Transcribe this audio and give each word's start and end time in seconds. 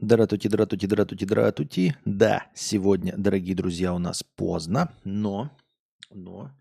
Дратути, 0.00 0.48
дратути, 0.48 0.86
дратути, 0.86 1.24
дратути. 1.24 1.94
Да, 2.04 2.46
сегодня, 2.54 3.14
дорогие 3.16 3.56
друзья, 3.56 3.92
у 3.92 3.98
нас 3.98 4.22
поздно, 4.36 4.92
но, 5.04 5.50
но 6.14 6.52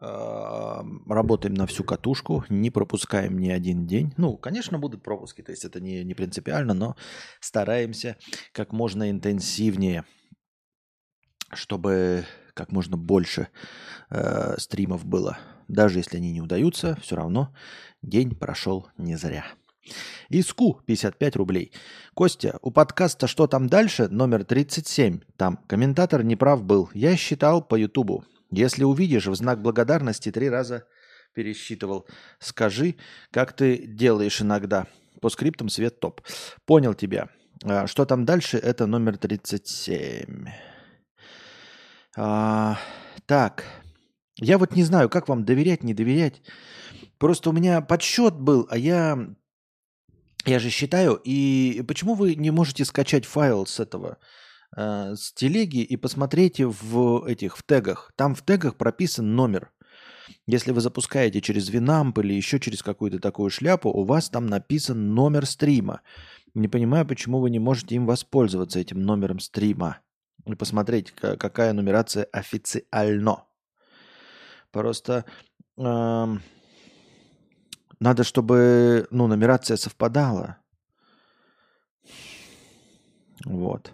э, 0.00 0.82
работаем 1.08 1.54
на 1.54 1.66
всю 1.66 1.84
катушку, 1.84 2.44
не 2.48 2.70
пропускаем 2.70 3.38
ни 3.38 3.48
один 3.48 3.86
день. 3.86 4.12
Ну, 4.16 4.36
конечно, 4.36 4.80
будут 4.80 5.04
пропуски, 5.04 5.40
то 5.42 5.52
есть 5.52 5.64
это 5.64 5.78
не, 5.78 6.02
не 6.02 6.14
принципиально, 6.14 6.74
но 6.74 6.96
стараемся 7.38 8.16
как 8.50 8.72
можно 8.72 9.08
интенсивнее, 9.08 10.04
чтобы 11.52 12.24
как 12.54 12.72
можно 12.72 12.96
больше 12.96 13.50
э, 14.10 14.58
стримов 14.58 15.04
было. 15.04 15.38
Даже 15.68 16.00
если 16.00 16.16
они 16.16 16.32
не 16.32 16.40
удаются, 16.40 16.98
все 17.00 17.14
равно 17.14 17.54
день 18.02 18.34
прошел 18.34 18.88
не 18.98 19.14
зря. 19.14 19.44
Иску 20.28 20.80
55 20.86 21.36
рублей. 21.36 21.72
Костя, 22.14 22.58
у 22.62 22.70
подкаста 22.70 23.26
«Что 23.26 23.46
там 23.46 23.68
дальше?» 23.68 24.08
номер 24.08 24.44
37. 24.44 25.20
Там 25.36 25.58
комментатор 25.66 26.22
неправ 26.22 26.62
был. 26.62 26.90
Я 26.94 27.16
считал 27.16 27.62
по 27.62 27.74
Ютубу. 27.76 28.24
Если 28.50 28.84
увидишь, 28.84 29.26
в 29.26 29.34
знак 29.34 29.60
благодарности 29.62 30.30
три 30.30 30.48
раза 30.48 30.86
пересчитывал. 31.34 32.06
Скажи, 32.38 32.96
как 33.30 33.52
ты 33.52 33.76
делаешь 33.86 34.40
иногда. 34.40 34.86
По 35.20 35.28
скриптам 35.28 35.68
свет 35.68 36.00
топ. 36.00 36.20
Понял 36.64 36.94
тебя. 36.94 37.28
А, 37.64 37.86
что 37.86 38.04
там 38.04 38.24
дальше? 38.24 38.58
Это 38.58 38.86
номер 38.86 39.18
37. 39.18 40.46
А, 42.16 42.78
так. 43.26 43.64
Я 44.36 44.58
вот 44.58 44.74
не 44.74 44.82
знаю, 44.82 45.08
как 45.08 45.28
вам 45.28 45.44
доверять, 45.44 45.82
не 45.82 45.94
доверять. 45.94 46.42
Просто 47.18 47.50
у 47.50 47.52
меня 47.52 47.80
подсчет 47.80 48.34
был, 48.34 48.66
а 48.70 48.76
я 48.76 49.34
я 50.46 50.58
же 50.58 50.70
считаю, 50.70 51.20
и 51.24 51.82
почему 51.86 52.14
вы 52.14 52.34
не 52.34 52.50
можете 52.50 52.84
скачать 52.84 53.24
файл 53.24 53.66
с 53.66 53.80
этого, 53.80 54.18
э, 54.76 55.14
с 55.16 55.32
телеги 55.32 55.78
и 55.82 55.96
посмотреть 55.96 56.60
в 56.60 57.26
этих, 57.26 57.56
в 57.56 57.62
тегах? 57.62 58.12
Там 58.16 58.34
в 58.34 58.42
тегах 58.42 58.76
прописан 58.76 59.34
номер. 59.34 59.70
Если 60.46 60.72
вы 60.72 60.80
запускаете 60.80 61.40
через 61.40 61.70
Winamp 61.70 62.20
или 62.20 62.34
еще 62.34 62.60
через 62.60 62.82
какую-то 62.82 63.18
такую 63.18 63.50
шляпу, 63.50 63.90
у 63.90 64.04
вас 64.04 64.30
там 64.30 64.46
написан 64.46 65.14
номер 65.14 65.46
стрима. 65.46 66.00
Не 66.54 66.68
понимаю, 66.68 67.06
почему 67.06 67.40
вы 67.40 67.50
не 67.50 67.58
можете 67.58 67.94
им 67.96 68.06
воспользоваться, 68.06 68.78
этим 68.78 69.02
номером 69.02 69.40
стрима. 69.40 69.98
И 70.46 70.54
посмотреть, 70.54 71.12
какая 71.12 71.72
нумерация 71.72 72.24
официально. 72.32 73.44
Просто... 74.70 75.24
Э, 75.76 76.36
надо, 78.04 78.22
чтобы 78.22 79.06
ну, 79.10 79.26
нумерация 79.26 79.78
совпадала. 79.78 80.58
Вот. 83.46 83.92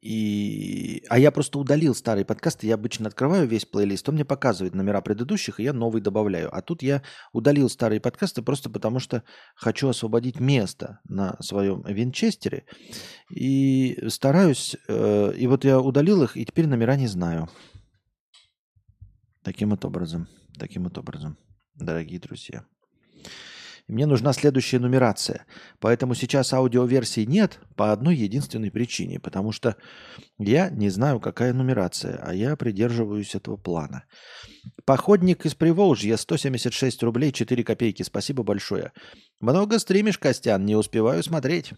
И... 0.00 1.04
А 1.10 1.18
я 1.18 1.30
просто 1.30 1.58
удалил 1.58 1.94
старые 1.94 2.24
подкасты. 2.24 2.66
Я 2.66 2.76
обычно 2.76 3.08
открываю 3.08 3.46
весь 3.46 3.66
плейлист, 3.66 4.08
он 4.08 4.14
мне 4.14 4.24
показывает 4.24 4.74
номера 4.74 5.02
предыдущих, 5.02 5.60
и 5.60 5.64
я 5.64 5.74
новый 5.74 6.00
добавляю. 6.00 6.48
А 6.56 6.62
тут 6.62 6.82
я 6.82 7.02
удалил 7.34 7.68
старые 7.68 8.00
подкасты 8.00 8.40
просто 8.40 8.70
потому, 8.70 8.98
что 8.98 9.22
хочу 9.54 9.90
освободить 9.90 10.40
место 10.40 11.00
на 11.04 11.36
своем 11.42 11.82
винчестере. 11.82 12.64
И 13.28 14.08
стараюсь... 14.08 14.76
Э, 14.88 15.34
и 15.36 15.46
вот 15.46 15.64
я 15.66 15.78
удалил 15.78 16.22
их, 16.22 16.38
и 16.38 16.46
теперь 16.46 16.66
номера 16.66 16.96
не 16.96 17.06
знаю. 17.06 17.50
Таким 19.42 19.68
вот 19.70 19.84
образом. 19.84 20.26
Таким 20.58 20.84
вот 20.84 20.96
образом 20.96 21.36
дорогие 21.84 22.20
друзья. 22.20 22.64
Мне 23.90 24.06
нужна 24.06 24.32
следующая 24.32 24.78
нумерация. 24.78 25.46
Поэтому 25.80 26.14
сейчас 26.14 26.52
аудиоверсии 26.52 27.22
нет 27.22 27.58
по 27.74 27.90
одной 27.90 28.14
единственной 28.14 28.70
причине. 28.70 29.18
Потому 29.18 29.50
что 29.50 29.74
я 30.38 30.70
не 30.70 30.90
знаю, 30.90 31.18
какая 31.18 31.52
нумерация, 31.52 32.16
а 32.22 32.32
я 32.32 32.54
придерживаюсь 32.54 33.34
этого 33.34 33.56
плана. 33.56 34.04
Походник 34.84 35.44
из 35.44 35.56
Приволжья, 35.56 36.16
176 36.16 37.02
рублей 37.02 37.32
4 37.32 37.64
копейки. 37.64 38.04
Спасибо 38.04 38.44
большое. 38.44 38.92
Много 39.40 39.80
стримишь, 39.80 40.18
Костян, 40.18 40.64
не 40.64 40.76
успеваю 40.76 41.24
смотреть. 41.24 41.72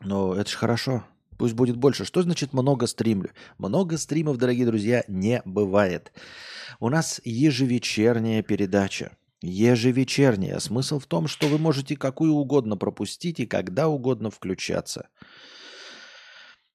Но 0.00 0.34
это 0.34 0.50
же 0.50 0.56
хорошо. 0.56 1.04
Пусть 1.38 1.54
будет 1.54 1.76
больше. 1.76 2.04
Что 2.04 2.22
значит 2.22 2.52
много 2.52 2.86
стримлю? 2.86 3.30
Много 3.58 3.98
стримов, 3.98 4.38
дорогие 4.38 4.66
друзья, 4.66 5.04
не 5.08 5.42
бывает. 5.44 6.12
У 6.80 6.88
нас 6.88 7.20
ежевечерняя 7.24 8.42
передача. 8.42 9.16
Ежевечерняя. 9.42 10.58
Смысл 10.58 10.98
в 10.98 11.06
том, 11.06 11.28
что 11.28 11.48
вы 11.48 11.58
можете 11.58 11.96
какую 11.96 12.32
угодно 12.32 12.76
пропустить 12.76 13.40
и 13.40 13.46
когда 13.46 13.88
угодно 13.88 14.30
включаться. 14.30 15.08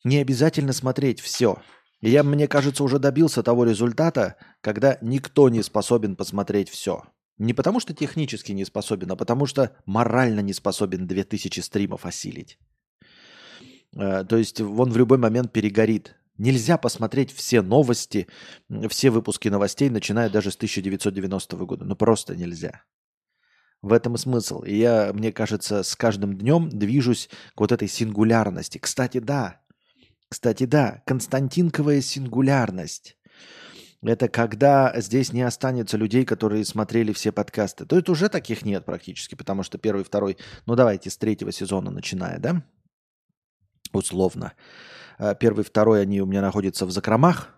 Не 0.04 0.18
обязательно 0.18 0.74
смотреть 0.74 1.20
все. 1.20 1.58
Я, 2.02 2.24
мне 2.24 2.48
кажется, 2.48 2.84
уже 2.84 2.98
добился 2.98 3.44
того 3.44 3.64
результата, 3.64 4.36
когда 4.62 4.98
никто 5.02 5.50
не 5.50 5.62
способен 5.62 6.16
посмотреть 6.16 6.70
все. 6.70 7.04
Не 7.38 7.54
потому 7.54 7.80
что 7.80 7.94
технически 7.94 8.52
не 8.52 8.66
способен, 8.66 9.12
а 9.12 9.16
потому 9.16 9.46
что 9.46 9.76
морально 9.86 10.42
не 10.42 10.54
способен 10.54 11.08
2000 11.08 11.60
стримов 11.60 12.06
осилить. 12.06 12.60
Э, 13.96 14.24
то 14.24 14.38
есть 14.38 14.62
он 14.62 14.92
в 14.92 14.98
любой 14.98 15.18
момент 15.18 15.52
перегорит. 15.52 16.16
Нельзя 16.38 16.78
посмотреть 16.78 17.32
все 17.32 17.62
новости, 17.62 18.28
все 18.90 19.10
выпуски 19.12 19.50
новостей, 19.50 19.90
начиная 19.90 20.30
даже 20.30 20.52
с 20.52 20.56
1990 20.56 21.58
года. 21.58 21.86
Ну 21.86 21.96
просто 21.96 22.36
нельзя. 22.36 22.84
В 23.82 23.94
этом 23.94 24.16
и 24.16 24.18
смысл. 24.18 24.62
И 24.62 24.76
я, 24.76 25.12
мне 25.14 25.32
кажется, 25.32 25.84
с 25.84 25.96
каждым 25.96 26.38
днем 26.38 26.70
движусь 26.70 27.30
к 27.56 27.60
вот 27.60 27.72
этой 27.72 27.88
сингулярности. 27.88 28.78
Кстати, 28.78 29.20
да. 29.20 29.62
Кстати, 30.30 30.66
да. 30.66 31.04
Константинковая 31.06 32.02
сингулярность. 32.02 33.18
Это 34.04 34.28
когда 34.30 35.00
здесь 35.00 35.32
не 35.32 35.44
останется 35.44 35.98
людей, 35.98 36.26
которые 36.26 36.66
смотрели 36.66 37.12
все 37.12 37.32
подкасты. 37.32 37.86
То 37.86 37.98
есть 37.98 38.10
уже 38.10 38.30
таких 38.30 38.66
нет 38.66 38.84
практически, 38.84 39.36
потому 39.36 39.62
что 39.62 39.78
первый, 39.78 40.04
второй, 40.04 40.38
ну 40.66 40.76
давайте 40.76 41.12
с 41.12 41.18
третьего 41.18 41.52
сезона 41.52 41.92
начиная, 41.92 42.40
да? 42.40 42.64
Условно. 43.94 44.54
А, 45.18 45.36
первый, 45.36 45.64
второй, 45.64 46.02
они 46.02 46.22
у 46.22 46.26
меня 46.26 46.42
находятся 46.42 46.86
в 46.86 46.92
закромах. 46.92 47.50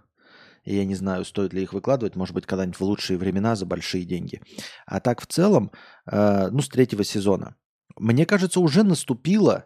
И 0.63 0.75
я 0.75 0.85
не 0.85 0.95
знаю, 0.95 1.25
стоит 1.25 1.53
ли 1.53 1.61
их 1.61 1.73
выкладывать, 1.73 2.15
может 2.15 2.33
быть, 2.33 2.45
когда-нибудь 2.45 2.79
в 2.79 2.83
лучшие 2.83 3.17
времена 3.17 3.55
за 3.55 3.65
большие 3.65 4.05
деньги. 4.05 4.41
А 4.85 4.99
так 4.99 5.21
в 5.21 5.27
целом, 5.27 5.71
а, 6.05 6.49
ну, 6.49 6.61
с 6.61 6.69
третьего 6.69 7.03
сезона. 7.03 7.55
Мне 7.97 8.25
кажется, 8.25 8.59
уже 8.59 8.83
наступила 8.83 9.65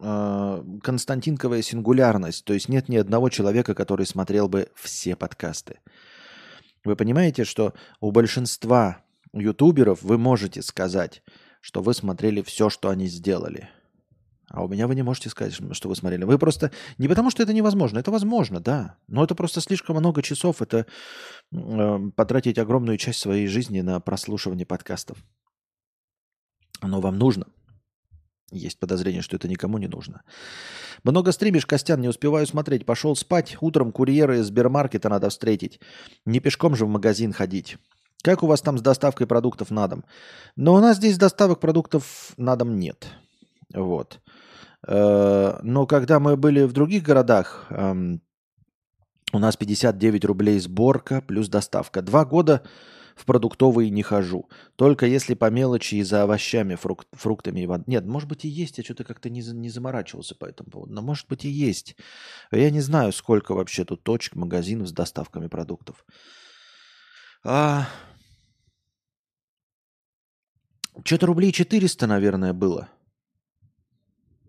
а, 0.00 0.64
константинковая 0.82 1.62
сингулярность. 1.62 2.44
То 2.44 2.52
есть 2.52 2.68
нет 2.68 2.88
ни 2.88 2.96
одного 2.96 3.28
человека, 3.30 3.74
который 3.74 4.06
смотрел 4.06 4.48
бы 4.48 4.68
все 4.74 5.16
подкасты. 5.16 5.80
Вы 6.84 6.96
понимаете, 6.96 7.44
что 7.44 7.74
у 8.00 8.10
большинства 8.10 9.02
ютуберов 9.32 10.02
вы 10.02 10.18
можете 10.18 10.62
сказать, 10.62 11.22
что 11.60 11.82
вы 11.82 11.94
смотрели 11.94 12.42
все, 12.42 12.70
что 12.70 12.88
они 12.88 13.06
сделали– 13.06 13.68
а 14.50 14.64
у 14.64 14.68
меня 14.68 14.86
вы 14.86 14.94
не 14.94 15.02
можете 15.02 15.28
сказать, 15.28 15.58
что 15.72 15.88
вы 15.88 15.96
смотрели. 15.96 16.24
Вы 16.24 16.38
просто... 16.38 16.70
Не 16.96 17.08
потому, 17.08 17.30
что 17.30 17.42
это 17.42 17.52
невозможно. 17.52 17.98
Это 17.98 18.10
возможно, 18.10 18.60
да. 18.60 18.96
Но 19.06 19.24
это 19.24 19.34
просто 19.34 19.60
слишком 19.60 19.96
много 19.96 20.22
часов. 20.22 20.62
Это 20.62 20.86
э, 21.52 21.98
потратить 22.16 22.58
огромную 22.58 22.96
часть 22.96 23.20
своей 23.20 23.46
жизни 23.46 23.82
на 23.82 24.00
прослушивание 24.00 24.64
подкастов. 24.64 25.18
Оно 26.80 27.00
вам 27.00 27.18
нужно. 27.18 27.46
Есть 28.50 28.80
подозрение, 28.80 29.20
что 29.20 29.36
это 29.36 29.48
никому 29.48 29.76
не 29.76 29.88
нужно. 29.88 30.22
Много 31.04 31.32
стримишь, 31.32 31.66
Костян, 31.66 32.00
не 32.00 32.08
успеваю 32.08 32.46
смотреть. 32.46 32.86
Пошел 32.86 33.14
спать. 33.14 33.58
Утром 33.60 33.92
курьеры 33.92 34.38
из 34.38 34.46
Сбермаркета 34.46 35.10
надо 35.10 35.28
встретить. 35.28 35.80
Не 36.24 36.40
пешком 36.40 36.74
же 36.74 36.86
в 36.86 36.88
магазин 36.88 37.34
ходить. 37.34 37.76
Как 38.22 38.42
у 38.42 38.46
вас 38.46 38.62
там 38.62 38.78
с 38.78 38.80
доставкой 38.80 39.26
продуктов 39.26 39.70
на 39.70 39.86
дом? 39.86 40.04
Но 40.56 40.74
у 40.74 40.80
нас 40.80 40.96
здесь 40.96 41.18
доставок 41.18 41.60
продуктов 41.60 42.32
на 42.38 42.56
дом 42.56 42.78
нет. 42.78 43.08
Вот. 43.74 44.20
Э, 44.88 45.58
но 45.62 45.86
когда 45.86 46.18
мы 46.18 46.36
были 46.36 46.62
в 46.62 46.72
других 46.72 47.02
городах, 47.02 47.66
эм, 47.68 48.22
у 49.32 49.38
нас 49.38 49.56
59 49.56 50.24
рублей 50.24 50.58
сборка 50.58 51.20
плюс 51.20 51.48
доставка. 51.48 52.00
Два 52.00 52.24
года 52.24 52.62
в 53.14 53.26
продуктовые 53.26 53.90
не 53.90 54.02
хожу. 54.02 54.48
Только 54.76 55.04
если 55.04 55.34
по 55.34 55.50
мелочи 55.50 55.96
и 55.96 56.02
за 56.02 56.22
овощами, 56.22 56.76
фрук, 56.76 57.04
фруктами. 57.12 57.60
И 57.60 57.68
Нет, 57.86 58.06
может 58.06 58.28
быть 58.30 58.46
и 58.46 58.48
есть. 58.48 58.78
Я 58.78 58.84
что-то 58.84 59.04
как-то 59.04 59.28
не, 59.28 59.42
не 59.42 59.68
заморачивался 59.68 60.34
по 60.34 60.46
этому 60.46 60.70
поводу. 60.70 60.94
Но 60.94 61.02
может 61.02 61.28
быть 61.28 61.44
и 61.44 61.50
есть. 61.50 61.94
Я 62.50 62.70
не 62.70 62.80
знаю, 62.80 63.12
сколько 63.12 63.52
вообще 63.52 63.84
тут 63.84 64.02
точек, 64.02 64.36
магазинов 64.36 64.88
с 64.88 64.92
доставками 64.92 65.48
продуктов. 65.48 66.06
А... 67.44 67.86
Что-то 71.04 71.26
рублей 71.26 71.52
400, 71.52 72.06
наверное, 72.06 72.52
было 72.52 72.88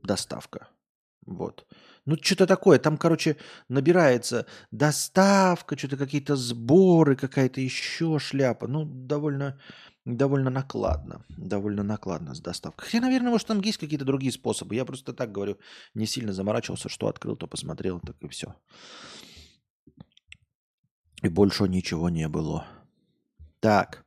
доставка. 0.04 0.70
Вот. 1.26 1.66
Ну, 2.06 2.18
что-то 2.22 2.48
такое. 2.48 2.80
Там, 2.80 2.98
короче, 2.98 3.38
набирается 3.68 4.46
доставка, 4.72 5.78
что-то 5.78 5.98
какие-то 5.98 6.36
сборы, 6.36 7.16
какая-то 7.16 7.62
еще 7.62 8.20
шляпа. 8.20 8.68
Ну, 8.68 8.86
довольно 8.86 9.60
довольно 10.06 10.50
накладно. 10.50 11.24
Довольно 11.30 11.84
накладно 11.84 12.34
с 12.34 12.40
доставкой. 12.40 12.86
Хотя, 12.86 13.02
наверное, 13.02 13.32
может, 13.32 13.48
там 13.48 13.62
есть 13.62 13.78
какие-то 13.78 14.06
другие 14.06 14.32
способы. 14.32 14.76
Я 14.76 14.86
просто 14.86 15.14
так 15.14 15.32
говорю, 15.32 15.58
не 15.94 16.06
сильно 16.06 16.34
заморачивался, 16.34 16.90
что 16.90 17.08
открыл, 17.08 17.36
то 17.36 17.48
посмотрел, 17.48 18.00
так 18.00 18.16
и 18.22 18.28
все. 18.28 18.56
И 21.22 21.30
больше 21.30 21.68
ничего 21.68 22.10
не 22.10 22.28
было. 22.28 22.66
Так. 23.60 24.06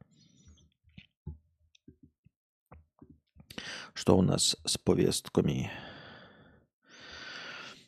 Что 3.94 4.16
у 4.16 4.22
нас 4.22 4.56
с 4.64 4.78
повестками? 4.78 5.70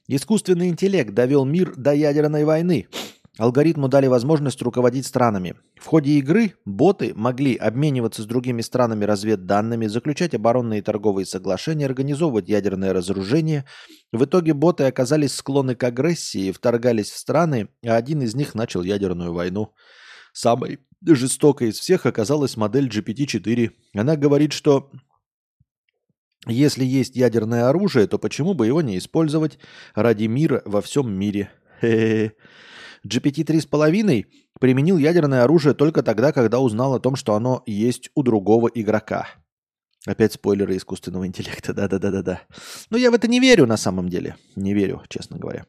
Искусственный 0.06 0.68
интеллект 0.68 1.14
довел 1.14 1.44
мир 1.44 1.74
до 1.76 1.94
ядерной 1.94 2.44
войны. 2.44 2.88
Алгоритму 3.36 3.88
дали 3.88 4.06
возможность 4.06 4.62
руководить 4.62 5.06
странами. 5.06 5.56
В 5.74 5.86
ходе 5.86 6.12
игры 6.12 6.54
боты 6.64 7.12
могли 7.16 7.56
обмениваться 7.56 8.22
с 8.22 8.26
другими 8.26 8.60
странами 8.60 9.04
разведданными, 9.04 9.86
заключать 9.88 10.34
оборонные 10.34 10.78
и 10.78 10.82
торговые 10.82 11.26
соглашения, 11.26 11.86
организовывать 11.86 12.48
ядерное 12.48 12.92
разоружение. 12.92 13.64
В 14.12 14.24
итоге 14.24 14.54
боты 14.54 14.84
оказались 14.84 15.34
склонны 15.34 15.74
к 15.74 15.82
агрессии, 15.82 16.52
вторгались 16.52 17.10
в 17.10 17.18
страны, 17.18 17.68
а 17.84 17.96
один 17.96 18.22
из 18.22 18.36
них 18.36 18.54
начал 18.54 18.82
ядерную 18.82 19.32
войну. 19.32 19.74
Самой 20.32 20.78
жестокой 21.04 21.70
из 21.70 21.80
всех 21.80 22.06
оказалась 22.06 22.56
модель 22.56 22.88
GPT-4. 22.88 23.70
Она 23.94 24.16
говорит, 24.16 24.52
что 24.52 24.90
если 26.46 26.84
есть 26.84 27.16
ядерное 27.16 27.68
оружие, 27.68 28.06
то 28.06 28.18
почему 28.18 28.54
бы 28.54 28.66
его 28.66 28.82
не 28.82 28.98
использовать 28.98 29.58
ради 29.94 30.24
мира 30.24 30.62
во 30.64 30.80
всем 30.80 31.12
мире? 31.12 31.50
Хе-хе. 31.80 32.32
GPT-3,5 33.06 34.26
применил 34.60 34.96
ядерное 34.96 35.44
оружие 35.44 35.74
только 35.74 36.02
тогда, 36.02 36.32
когда 36.32 36.60
узнал 36.60 36.94
о 36.94 37.00
том, 37.00 37.16
что 37.16 37.34
оно 37.34 37.62
есть 37.66 38.10
у 38.14 38.22
другого 38.22 38.68
игрока. 38.68 39.28
Опять 40.06 40.34
спойлеры 40.34 40.76
искусственного 40.76 41.26
интеллекта. 41.26 41.72
Да-да-да-да-да. 41.74 42.42
Но 42.90 42.96
я 42.96 43.10
в 43.10 43.14
это 43.14 43.28
не 43.28 43.40
верю 43.40 43.66
на 43.66 43.76
самом 43.76 44.08
деле. 44.08 44.36
Не 44.56 44.74
верю, 44.74 45.02
честно 45.08 45.38
говоря. 45.38 45.66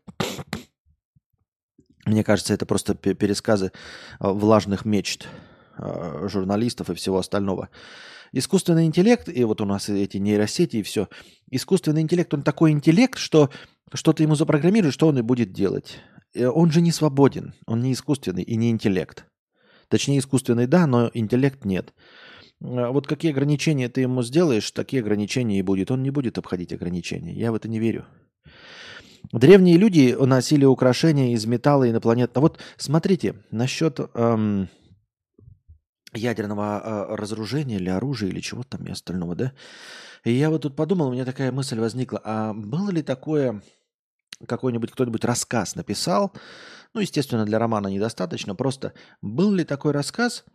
Мне 2.05 2.23
кажется, 2.23 2.53
это 2.53 2.65
просто 2.65 2.93
пересказы 2.95 3.71
а, 4.19 4.31
влажных 4.31 4.85
мечт 4.85 5.27
журналистов 5.77 6.89
и 6.89 6.93
всего 6.93 7.19
остального. 7.19 7.69
Искусственный 8.31 8.85
интеллект, 8.85 9.29
и 9.29 9.43
вот 9.43 9.61
у 9.61 9.65
нас 9.65 9.89
эти 9.89 10.17
нейросети 10.17 10.77
и 10.77 10.83
все. 10.83 11.07
Искусственный 11.49 12.01
интеллект, 12.01 12.33
он 12.33 12.43
такой 12.43 12.71
интеллект, 12.71 13.17
что 13.17 13.49
что-то 13.93 14.23
ему 14.23 14.35
запрограммируешь, 14.35 14.93
что 14.93 15.07
он 15.07 15.17
и 15.17 15.21
будет 15.21 15.53
делать. 15.53 15.99
Э, 16.33 16.47
он 16.47 16.71
же 16.71 16.81
не 16.81 16.91
свободен, 16.91 17.53
он 17.65 17.81
не 17.81 17.93
искусственный 17.93 18.43
и 18.43 18.55
не 18.55 18.69
интеллект. 18.69 19.25
Точнее, 19.87 20.19
искусственный 20.19 20.67
да, 20.67 20.87
но 20.87 21.09
интеллект 21.13 21.63
нет. 21.63 21.93
А 22.61 22.91
вот 22.91 23.07
какие 23.07 23.31
ограничения 23.31 23.89
ты 23.89 24.01
ему 24.01 24.23
сделаешь, 24.23 24.69
такие 24.71 25.01
ограничения 25.01 25.59
и 25.59 25.61
будет. 25.61 25.91
Он 25.91 26.01
не 26.03 26.09
будет 26.09 26.37
обходить 26.37 26.73
ограничения. 26.73 27.33
Я 27.33 27.51
в 27.51 27.55
это 27.55 27.67
не 27.67 27.79
верю. 27.79 28.05
Древние 29.31 29.77
люди 29.77 30.15
носили 30.19 30.65
украшения 30.65 31.33
из 31.33 31.45
металла 31.45 31.89
инопланетного. 31.89 32.45
Вот 32.45 32.59
смотрите, 32.77 33.35
насчет 33.51 33.99
эм, 34.13 34.69
ядерного 36.15 36.81
э, 36.83 37.15
разоружения 37.15 37.75
или 37.75 37.89
оружия 37.89 38.29
или 38.29 38.39
чего-то 38.39 38.77
там 38.77 38.87
и 38.87 38.91
остального, 38.91 39.35
да? 39.35 39.53
И 40.23 40.31
я 40.31 40.49
вот 40.49 40.63
тут 40.63 40.75
подумал, 40.75 41.09
у 41.09 41.13
меня 41.13 41.25
такая 41.25 41.51
мысль 41.51 41.79
возникла. 41.79 42.19
А 42.23 42.53
было 42.53 42.89
ли 42.89 43.03
такое 43.03 43.61
какой-нибудь 44.47 44.91
кто-нибудь 44.91 45.23
рассказ 45.23 45.75
написал, 45.75 46.33
ну, 46.93 47.01
естественно, 47.01 47.45
для 47.45 47.59
романа 47.59 47.87
недостаточно, 47.87 48.55
просто 48.55 48.93
был 49.21 49.51
ли 49.51 49.63
такой 49.63 49.91
рассказ, 49.91 50.45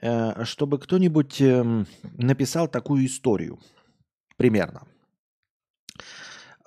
э, 0.00 0.44
чтобы 0.44 0.78
кто-нибудь 0.78 1.40
эм, 1.40 1.86
написал 2.16 2.68
такую 2.68 3.06
историю, 3.06 3.58
примерно. 4.36 4.86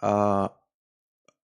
А, 0.02 0.56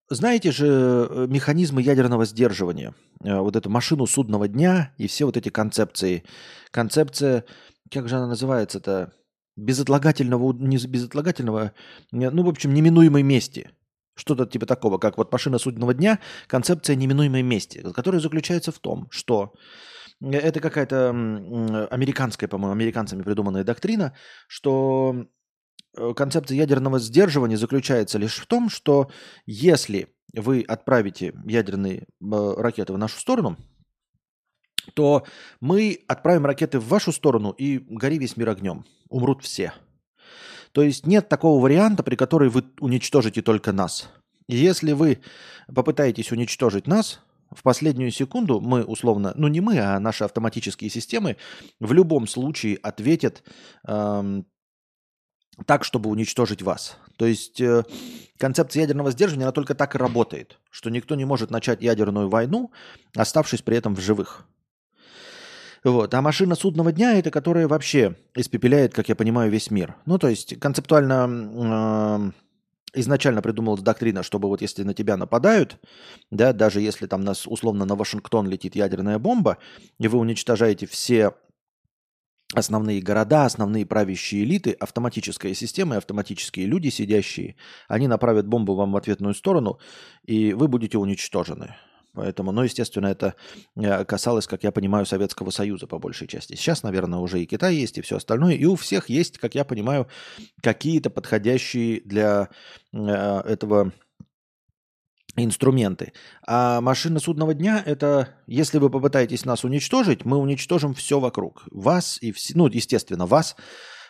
знаете 0.09 0.51
же 0.51 0.67
э, 0.67 1.27
механизмы 1.29 1.81
ядерного 1.81 2.25
сдерживания, 2.25 2.93
э, 3.23 3.37
вот 3.39 3.55
эту 3.55 3.69
машину 3.69 4.05
судного 4.05 4.47
дня 4.47 4.93
и 4.97 5.07
все 5.07 5.25
вот 5.25 5.37
эти 5.37 5.49
концепции. 5.49 6.23
Концепция, 6.71 7.45
как 7.91 8.07
же 8.07 8.15
она 8.15 8.27
называется-то, 8.27 9.13
безотлагательного, 9.55 10.53
не 10.53 10.77
безотлагательного, 10.77 11.73
ну, 12.11 12.43
в 12.43 12.49
общем, 12.49 12.73
неминуемой 12.73 13.23
мести– 13.23 13.71
что-то 14.17 14.45
типа 14.45 14.65
такого, 14.65 14.97
как 14.97 15.17
вот 15.17 15.31
машина 15.31 15.59
судного 15.59 15.93
дня, 15.93 16.19
концепция 16.47 16.95
неминуемой 16.95 17.43
мести, 17.43 17.85
которая 17.93 18.19
заключается 18.19 18.71
в 18.71 18.79
том, 18.79 19.07
что 19.11 19.53
это 20.19 20.59
какая-то 20.59 21.09
американская, 21.91 22.49
по-моему, 22.49 22.73
американцами 22.73 23.21
придуманная 23.21 23.63
доктрина, 23.63 24.15
что 24.47 25.15
э, 25.15 25.25
концепция 26.15 26.57
ядерного 26.57 26.99
сдерживания 26.99 27.57
заключается 27.57 28.17
лишь 28.17 28.37
в 28.37 28.45
том, 28.45 28.69
что 28.69 29.09
если 29.45 30.07
вы 30.33 30.63
отправите 30.67 31.33
ядерные 31.45 31.99
э, 31.99 32.05
ракеты 32.57 32.93
в 32.93 32.97
нашу 32.97 33.19
сторону, 33.19 33.57
то 34.93 35.25
мы 35.59 35.99
отправим 36.07 36.45
ракеты 36.45 36.79
в 36.79 36.87
вашу 36.87 37.11
сторону 37.11 37.51
и 37.51 37.79
гори 37.79 38.17
весь 38.17 38.37
мир 38.37 38.49
огнем. 38.49 38.85
Умрут 39.09 39.43
все– 39.43 39.73
то 40.77 40.83
есть 40.83 41.07
нет 41.07 41.27
такого 41.27 41.59
варианта, 41.59 42.03
при 42.03 42.15
котором 42.15 42.49
вы 42.49 42.63
уничтожите 42.79 43.41
только 43.41 43.71
нас. 43.71 44.09
Если 44.47 44.93
вы 44.93 45.21
попытаетесь 45.73 46.31
уничтожить 46.31 46.85
нас, 46.85 47.19
в 47.49 47.63
последнюю 47.63 48.11
секунду 48.11 48.61
мы 48.61 48.83
условно, 48.83 49.33
ну 49.35 49.47
не 49.47 49.59
мы, 49.59 49.79
а 49.79 49.99
наши 49.99 50.23
автоматические 50.23 50.91
системы 50.91 51.37
в 51.79 51.93
любом 51.93 52.27
случае 52.27 52.77
ответят 52.77 53.43
эм, 53.87 54.45
так, 55.65 55.83
чтобы 55.83 56.09
уничтожить 56.09 56.61
вас. 56.61 56.97
То 57.17 57.25
есть 57.25 57.59
э, 57.61 57.83
концепция 58.37 58.81
ядерного 58.81 59.11
сдерживания, 59.11 59.45
она 59.45 59.51
только 59.51 59.75
так 59.75 59.95
и 59.95 59.97
работает, 59.97 60.59
что 60.69 60.89
никто 60.89 61.15
не 61.15 61.25
может 61.25 61.51
начать 61.51 61.81
ядерную 61.81 62.29
войну, 62.29 62.71
оставшись 63.15 63.61
при 63.61 63.77
этом 63.77 63.95
в 63.95 63.99
живых. 63.99 64.45
Вот. 65.83 66.13
А 66.13 66.21
машина 66.21 66.55
судного 66.55 66.91
дня– 66.91 67.13
это 67.19 67.31
которая 67.31 67.67
вообще 67.67 68.15
испепеляет, 68.35 68.93
как 68.93 69.09
я 69.09 69.15
понимаю, 69.15 69.51
весь 69.51 69.71
мир. 69.71 69.95
Ну, 70.05 70.17
то 70.17 70.27
есть 70.27 70.59
концептуально 70.59 72.33
э, 72.33 72.99
изначально 72.99 73.41
придумалась 73.41 73.81
доктрина, 73.81 74.23
чтобы 74.23 74.47
вот 74.47 74.61
если 74.61 74.83
на 74.83 74.93
тебя 74.93 75.17
нападают, 75.17 75.77
да, 76.31 76.53
даже 76.53 76.81
если 76.81 77.07
там 77.07 77.21
нас 77.21 77.47
условно 77.47 77.85
на 77.85 77.95
Вашингтон 77.95 78.47
летит 78.47 78.75
ядерная 78.75 79.19
бомба, 79.19 79.57
и 79.99 80.07
вы 80.07 80.19
уничтожаете 80.19 80.87
все 80.87 81.33
основные 82.53 83.01
города, 83.01 83.45
основные 83.45 83.85
правящие 83.85 84.43
элиты, 84.43 84.71
автоматическая 84.71 85.53
система 85.53 85.95
и 85.95 85.97
автоматические 85.97 86.65
люди, 86.65 86.89
сидящие, 86.89 87.55
они 87.87 88.07
направят 88.07 88.47
бомбу 88.47 88.75
вам 88.75 88.93
в 88.93 88.97
ответную 88.97 89.33
сторону, 89.33 89.79
и 90.23 90.53
вы 90.53 90.67
будете 90.67 90.97
уничтожены. 90.97 91.75
Поэтому, 92.13 92.51
ну, 92.51 92.63
естественно, 92.63 93.07
это 93.07 93.35
э, 93.75 94.03
касалось, 94.03 94.47
как 94.47 94.63
я 94.63 94.71
понимаю, 94.71 95.05
Советского 95.05 95.51
Союза 95.51 95.85
по 95.85 95.99
большей 95.99 96.27
части. 96.27 96.55
Сейчас, 96.55 96.81
наверное, 96.81 97.19
уже 97.19 97.43
и 97.43 97.45
Китай 97.45 97.75
есть, 97.75 97.99
и 97.99 98.01
все 98.01 98.17
остальное. 98.17 98.55
И 98.55 98.65
у 98.65 98.75
всех 98.75 99.09
есть, 99.09 99.37
как 99.37 99.53
я 99.53 99.63
понимаю, 99.63 100.07
какие-то 100.63 101.11
подходящие 101.11 102.01
для 102.01 102.49
э, 102.91 102.97
этого 102.97 103.91
инструменты. 105.43 106.13
А 106.45 106.81
машина 106.81 107.19
судного 107.19 107.53
дня– 107.53 107.81
это, 107.85 108.29
если 108.47 108.79
вы 108.79 108.89
попытаетесь 108.89 109.45
нас 109.45 109.63
уничтожить, 109.63 110.25
мы 110.25 110.37
уничтожим 110.37 110.93
все 110.93 111.19
вокруг. 111.19 111.67
Вас 111.71 112.17
и 112.21 112.31
все, 112.31 112.53
ну, 112.57 112.67
естественно, 112.67 113.25
вас. 113.25 113.55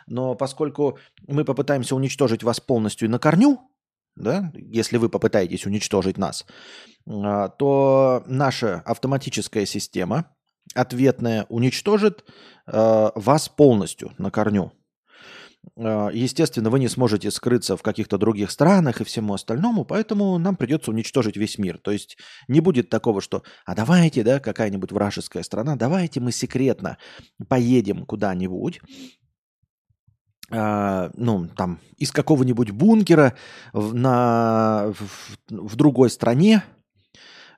Но 0.07 0.35
поскольку 0.35 0.97
мы 1.27 1.43
попытаемся 1.43 1.95
уничтожить 1.95 2.43
вас 2.43 2.59
полностью 2.59 3.09
на 3.09 3.19
корню, 3.19 3.59
да, 4.15 4.51
если 4.55 4.97
вы 4.97 5.09
попытаетесь 5.09 5.65
уничтожить 5.65 6.17
нас, 6.17 6.45
а, 7.07 7.49
то 7.49 8.23
наша 8.25 8.81
автоматическая 8.85 9.65
система 9.65 10.33
ответная 10.73 11.45
уничтожит 11.49 12.25
а, 12.65 13.11
вас 13.15 13.49
полностью 13.49 14.13
на 14.17 14.31
корню. 14.31 14.71
А, 15.75 16.09
естественно, 16.09 16.69
вы 16.69 16.79
не 16.79 16.87
сможете 16.87 17.31
скрыться 17.31 17.75
в 17.75 17.81
каких-то 17.81 18.17
других 18.17 18.51
странах 18.51 19.01
и 19.01 19.03
всему 19.03 19.33
остальному, 19.33 19.85
поэтому 19.85 20.37
нам 20.37 20.55
придется 20.55 20.91
уничтожить 20.91 21.37
весь 21.37 21.57
мир. 21.57 21.77
То 21.77 21.91
есть 21.91 22.17
не 22.47 22.59
будет 22.59 22.89
такого, 22.89 23.21
что 23.21 23.43
«а 23.65 23.75
давайте, 23.75 24.23
да, 24.23 24.39
какая-нибудь 24.39 24.91
вражеская 24.91 25.43
страна, 25.43 25.75
давайте 25.75 26.19
мы 26.19 26.31
секретно 26.31 26.97
поедем 27.47 28.05
куда-нибудь, 28.05 28.81
Uh, 30.49 31.11
ну, 31.15 31.49
там, 31.57 31.81
из 31.97 32.13
какого-нибудь 32.13 32.71
бункера 32.71 33.35
в, 33.73 33.93
на, 33.93 34.93
в, 34.97 35.37
в 35.49 35.75
другой 35.75 36.09
стране 36.09 36.63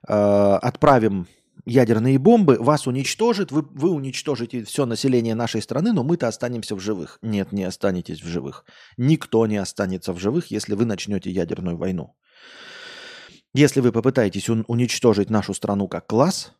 uh, 0.08 0.56
отправим 0.56 1.28
ядерные 1.66 2.18
бомбы, 2.18 2.56
вас 2.58 2.86
уничтожит, 2.86 3.52
вы, 3.52 3.62
вы 3.62 3.90
уничтожите 3.90 4.64
все 4.64 4.86
население 4.86 5.34
нашей 5.34 5.62
страны, 5.62 5.92
но 5.92 6.02
мы-то 6.02 6.28
останемся 6.28 6.74
в 6.74 6.80
живых. 6.80 7.18
Нет, 7.22 7.52
не 7.52 7.64
останетесь 7.64 8.22
в 8.22 8.26
живых. 8.26 8.64
Никто 8.96 9.46
не 9.46 9.56
останется 9.56 10.12
в 10.12 10.18
живых, 10.18 10.50
если 10.50 10.74
вы 10.74 10.84
начнете 10.84 11.30
ядерную 11.30 11.76
войну. 11.76 12.16
Если 13.52 13.80
вы 13.80 13.90
попытаетесь 13.90 14.48
уничтожить 14.48 15.28
нашу 15.28 15.54
страну 15.54 15.88
как 15.88 16.06
класс, 16.06 16.52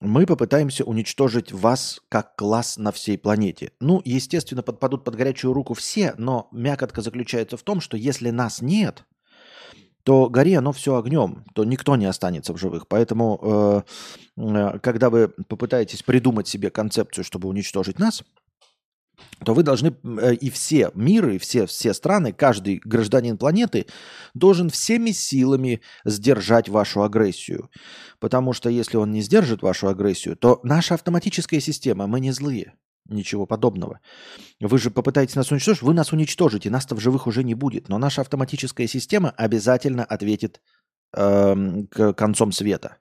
мы 0.00 0.26
попытаемся 0.26 0.84
уничтожить 0.84 1.52
вас 1.52 2.00
как 2.08 2.36
класс 2.36 2.76
на 2.76 2.92
всей 2.92 3.18
планете. 3.18 3.72
Ну, 3.80 4.02
естественно, 4.04 4.62
подпадут 4.62 5.04
под 5.04 5.16
горячую 5.16 5.54
руку 5.54 5.74
все, 5.74 6.14
но 6.18 6.48
мякотка 6.52 7.00
заключается 7.00 7.56
в 7.56 7.62
том, 7.62 7.80
что 7.80 7.96
если 7.96 8.30
нас 8.30 8.60
нет, 8.60 9.04
то 10.06 10.28
гори 10.30 10.54
оно 10.54 10.70
все 10.70 10.94
огнем, 10.94 11.44
то 11.52 11.64
никто 11.64 11.96
не 11.96 12.06
останется 12.06 12.52
в 12.52 12.58
живых. 12.58 12.86
Поэтому, 12.86 13.40
э, 13.42 13.82
э, 14.40 14.78
когда 14.78 15.10
вы 15.10 15.26
попытаетесь 15.48 16.04
придумать 16.04 16.46
себе 16.46 16.70
концепцию, 16.70 17.24
чтобы 17.24 17.48
уничтожить 17.48 17.98
нас, 17.98 18.22
то 19.44 19.52
вы 19.52 19.64
должны, 19.64 19.96
э, 20.04 20.34
и 20.34 20.48
все 20.48 20.92
миры, 20.94 21.34
и 21.34 21.38
все, 21.38 21.66
все 21.66 21.92
страны, 21.92 22.32
каждый 22.32 22.80
гражданин 22.84 23.36
планеты 23.36 23.86
должен 24.32 24.70
всеми 24.70 25.10
силами 25.10 25.80
сдержать 26.04 26.68
вашу 26.68 27.02
агрессию. 27.02 27.68
Потому 28.20 28.52
что 28.52 28.70
если 28.70 28.98
он 28.98 29.10
не 29.10 29.22
сдержит 29.22 29.62
вашу 29.62 29.88
агрессию, 29.88 30.36
то 30.36 30.60
наша 30.62 30.94
автоматическая 30.94 31.58
система, 31.58 32.06
мы 32.06 32.20
не 32.20 32.30
злые. 32.30 32.74
Ничего 33.08 33.46
подобного. 33.46 34.00
Вы 34.60 34.78
же 34.78 34.90
попытаетесь 34.90 35.36
нас 35.36 35.50
уничтожить, 35.50 35.82
вы 35.82 35.94
нас 35.94 36.12
уничтожите, 36.12 36.70
нас-то 36.70 36.94
в 36.94 37.00
живых 37.00 37.26
уже 37.26 37.44
не 37.44 37.54
будет. 37.54 37.88
Но 37.88 37.98
наша 37.98 38.20
автоматическая 38.20 38.86
система 38.86 39.30
обязательно 39.30 40.04
ответит 40.04 40.60
э, 41.14 41.54
к 41.90 42.12
концом 42.14 42.52
света. 42.52 42.98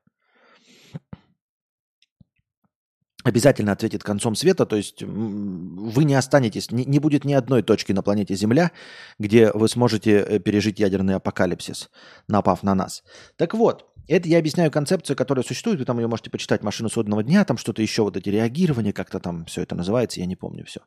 обязательно 3.26 3.72
ответит 3.72 4.04
концом 4.04 4.36
света, 4.36 4.68
то 4.68 4.76
есть 4.76 5.02
вы 5.02 6.04
не 6.04 6.14
останетесь, 6.14 6.70
не, 6.72 6.86
не 6.86 7.00
будет 7.00 7.26
ни 7.26 7.34
одной 7.34 7.64
точки 7.64 7.92
на 7.92 8.04
планете 8.04 8.36
Земля, 8.36 8.72
где 9.18 9.52
вы 9.52 9.68
сможете 9.68 10.20
э, 10.20 10.40
пережить 10.40 10.80
ядерный 10.80 11.16
апокалипсис, 11.16 11.90
напав 12.28 12.62
на 12.62 12.76
нас. 12.76 13.04
Так 13.36 13.56
вот, 13.56 13.88
это 14.08 14.28
я 14.28 14.40
объясняю 14.40 14.72
концепцию, 14.72 15.16
которая 15.16 15.44
существует, 15.44 15.80
вы 15.80 15.86
там 15.86 16.00
ее 16.00 16.08
можете 16.08 16.30
почитать 16.30 16.64
«Машину 16.64 16.90
судного 16.90 17.24
дня», 17.24 17.44
там 17.46 17.58
что-то 17.58 17.82
еще, 17.82 18.04
вот 18.04 18.18
эти 18.18 18.30
реагирования, 18.30 18.94
как-то 18.94 19.20
там 19.20 19.46
все 19.46 19.62
это 19.62 19.76
называется, 19.76 20.20
я 20.20 20.26
не 20.26 20.36
помню 20.36 20.66
все. 20.66 20.82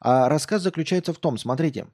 А 0.00 0.28
рассказ 0.28 0.62
заключается 0.62 1.12
в 1.12 1.18
том, 1.18 1.38
смотрите, 1.38 1.86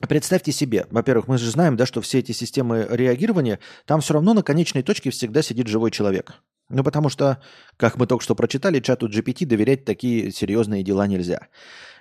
Представьте 0.00 0.50
себе, 0.50 0.86
во-первых, 0.90 1.28
мы 1.28 1.38
же 1.38 1.48
знаем, 1.50 1.76
да, 1.76 1.86
что 1.86 2.00
все 2.00 2.18
эти 2.18 2.32
системы 2.32 2.86
реагирования, 2.90 3.60
там 3.86 4.00
все 4.00 4.14
равно 4.14 4.34
на 4.34 4.42
конечной 4.42 4.82
точке 4.82 5.10
всегда 5.10 5.40
сидит 5.40 5.68
живой 5.68 5.92
человек. 5.92 6.34
Ну, 6.68 6.82
потому 6.82 7.08
что, 7.08 7.40
как 7.76 7.96
мы 7.96 8.06
только 8.06 8.24
что 8.24 8.34
прочитали, 8.34 8.80
чату 8.80 9.08
GPT 9.08 9.46
доверять 9.46 9.84
такие 9.84 10.32
серьезные 10.32 10.82
дела 10.82 11.06
нельзя. 11.06 11.48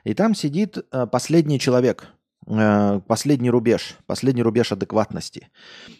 И 0.03 0.13
там 0.15 0.33
сидит 0.33 0.77
э, 0.77 1.05
последний 1.05 1.59
человек, 1.59 2.07
последний 2.45 3.49
рубеж, 3.49 3.97
последний 4.05 4.43
рубеж 4.43 4.71
адекватности. 4.71 5.49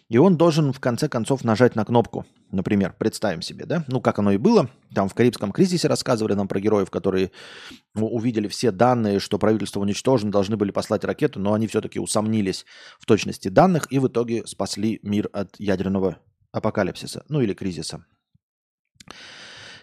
И 0.08 0.18
он 0.18 0.36
должен 0.36 0.72
в 0.72 0.80
конце 0.80 1.08
концов 1.08 1.44
нажать 1.44 1.74
на 1.74 1.84
кнопку. 1.84 2.26
Например, 2.50 2.94
представим 2.96 3.42
себе, 3.42 3.66
да? 3.66 3.84
Ну, 3.88 4.00
как 4.00 4.18
оно 4.18 4.32
и 4.32 4.36
было. 4.36 4.70
Там 4.94 5.08
в 5.08 5.14
Карибском 5.14 5.52
кризисе 5.52 5.88
рассказывали 5.88 6.34
нам 6.34 6.48
про 6.48 6.60
героев, 6.60 6.90
которые 6.90 7.30
увидели 7.94 8.48
все 8.48 8.70
данные, 8.70 9.18
что 9.20 9.38
правительство 9.38 9.80
уничтожено, 9.80 10.30
должны 10.30 10.56
были 10.56 10.70
послать 10.70 11.04
ракету, 11.04 11.40
но 11.40 11.54
они 11.54 11.66
все-таки 11.66 11.98
усомнились 11.98 12.64
в 12.98 13.06
точности 13.06 13.48
данных 13.48 13.90
и 13.90 13.98
в 13.98 14.08
итоге 14.08 14.46
спасли 14.46 15.00
мир 15.02 15.28
от 15.32 15.58
ядерного 15.58 16.18
апокалипсиса, 16.52 17.24
ну 17.28 17.40
или 17.40 17.54
кризиса. 17.54 18.04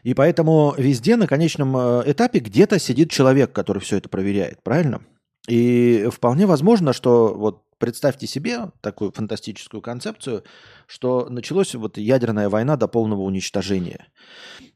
И 0.03 0.13
поэтому 0.13 0.73
везде 0.77 1.15
на 1.15 1.27
конечном 1.27 1.77
э, 1.77 2.03
этапе 2.07 2.39
где-то 2.39 2.79
сидит 2.79 3.11
человек, 3.11 3.53
который 3.53 3.79
все 3.79 3.97
это 3.97 4.09
проверяет, 4.09 4.63
правильно? 4.63 5.01
И 5.47 6.07
вполне 6.11 6.45
возможно, 6.45 6.93
что 6.93 7.33
вот 7.33 7.63
представьте 7.77 8.27
себе 8.27 8.71
такую 8.81 9.11
фантастическую 9.11 9.81
концепцию, 9.81 10.43
что 10.85 11.27
началась 11.29 11.73
вот 11.73 11.97
ядерная 11.97 12.47
война 12.47 12.77
до 12.77 12.87
полного 12.87 13.21
уничтожения. 13.21 14.07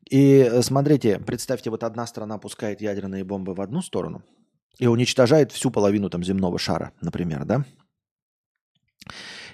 И 0.10 0.40
э, 0.40 0.62
смотрите, 0.64 1.20
представьте, 1.20 1.70
вот 1.70 1.84
одна 1.84 2.08
страна 2.08 2.38
пускает 2.40 2.82
ядерные 2.82 3.24
бомбы 3.24 3.54
в 3.54 3.62
одну 3.62 3.82
сторону 3.82 4.24
и 4.80 4.88
уничтожает 4.88 5.52
всю 5.52 5.72
половину 5.72 6.10
там 6.10 6.24
земного 6.24 6.58
шара, 6.58 6.92
например, 7.02 7.46
да? 7.46 7.64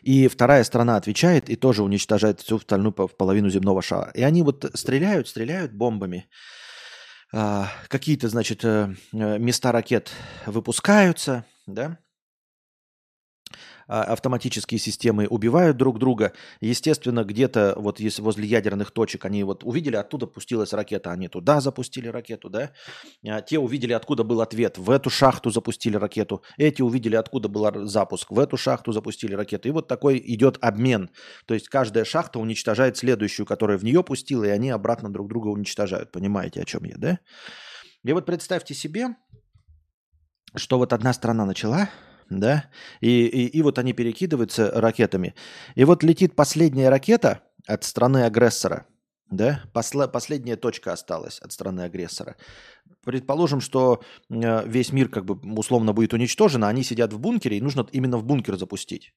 И 0.02 0.28
вторая 0.28 0.64
страна 0.64 0.96
отвечает 0.96 1.50
и 1.50 1.56
тоже 1.56 1.84
уничтожает 1.84 2.40
всю 2.40 2.56
остальную 2.56 2.94
половину 2.94 3.50
земного 3.50 3.82
шара. 3.82 4.12
И 4.16 4.24
они 4.24 4.42
вот 4.42 4.66
стреляют, 4.74 5.28
стреляют 5.28 5.74
бомбами. 5.74 6.28
А, 7.34 7.70
какие-то, 7.88 8.28
значит, 8.28 8.66
э, 8.66 8.94
места 9.12 9.72
ракет 9.72 10.12
выпускаются, 10.46 11.46
да, 11.66 11.98
автоматические 13.92 14.80
системы 14.80 15.28
убивают 15.28 15.76
друг 15.76 16.00
друга. 16.00 16.32
Естественно, 16.62 17.26
где-то 17.26 17.74
вот 17.76 18.00
если 18.00 18.22
возле 18.22 18.48
ядерных 18.48 18.92
точек 18.92 19.26
они 19.26 19.44
вот 19.44 19.64
увидели, 19.66 19.98
оттуда 19.98 20.28
пустилась 20.28 20.72
ракета, 20.72 21.12
они 21.12 21.28
туда 21.28 21.60
запустили 21.60 22.08
ракету, 22.08 22.50
да. 22.50 22.72
А 23.28 23.42
те 23.42 23.60
увидели, 23.60 23.94
откуда 23.94 24.24
был 24.24 24.42
ответ, 24.42 24.78
в 24.78 24.90
эту 24.90 25.10
шахту 25.10 25.50
запустили 25.50 25.98
ракету. 25.98 26.42
Эти 26.58 26.82
увидели, 26.82 27.16
откуда 27.16 27.50
был 27.50 27.86
запуск, 27.86 28.32
в 28.32 28.40
эту 28.40 28.56
шахту 28.56 28.94
запустили 28.94 29.34
ракету. 29.34 29.68
И 29.68 29.72
вот 29.72 29.88
такой 29.88 30.22
идет 30.24 30.58
обмен. 30.62 31.10
То 31.46 31.54
есть 31.54 31.68
каждая 31.68 32.06
шахта 32.06 32.40
уничтожает 32.40 32.96
следующую, 32.98 33.46
которая 33.46 33.78
в 33.78 33.84
нее 33.84 34.04
пустила, 34.04 34.46
и 34.46 34.50
они 34.50 34.70
обратно 34.70 35.12
друг 35.12 35.28
друга 35.28 35.48
уничтожают. 35.48 36.12
Понимаете, 36.12 36.62
о 36.62 36.66
чем 36.66 36.86
я, 36.86 36.96
да? 36.98 37.20
И 38.04 38.14
вот 38.14 38.26
представьте 38.26 38.74
себе, 38.74 39.10
что 40.56 40.78
вот 40.78 40.94
одна 40.94 41.14
страна 41.14 41.46
начала 41.46 41.90
да, 42.32 42.66
и, 43.02 43.26
и, 43.26 43.46
и 43.46 43.62
вот 43.62 43.78
они 43.78 43.94
перекидываются 43.94 44.72
ракетами. 44.72 45.36
И 45.76 45.84
вот 45.84 46.02
летит 46.04 46.36
последняя 46.36 46.90
ракета 46.90 47.42
от 47.68 47.84
страны 47.84 48.24
агрессора, 48.24 48.88
да, 49.30 49.64
Посла, 49.74 50.08
последняя 50.08 50.56
точка 50.56 50.94
осталась 50.94 51.40
от 51.40 51.52
страны 51.52 51.82
агрессора. 51.82 52.38
Предположим, 53.04 53.62
что 53.62 54.02
э, 54.30 54.68
весь 54.68 54.92
мир 54.92 55.10
как 55.10 55.26
бы 55.26 55.36
условно 55.58 55.94
будет 55.94 56.14
уничтожен, 56.14 56.64
а 56.64 56.70
они 56.70 56.84
сидят 56.84 57.14
в 57.14 57.20
бункере, 57.20 57.58
и 57.58 57.62
нужно 57.62 57.88
именно 57.92 58.18
в 58.18 58.24
бункер 58.24 58.58
запустить 58.58 59.14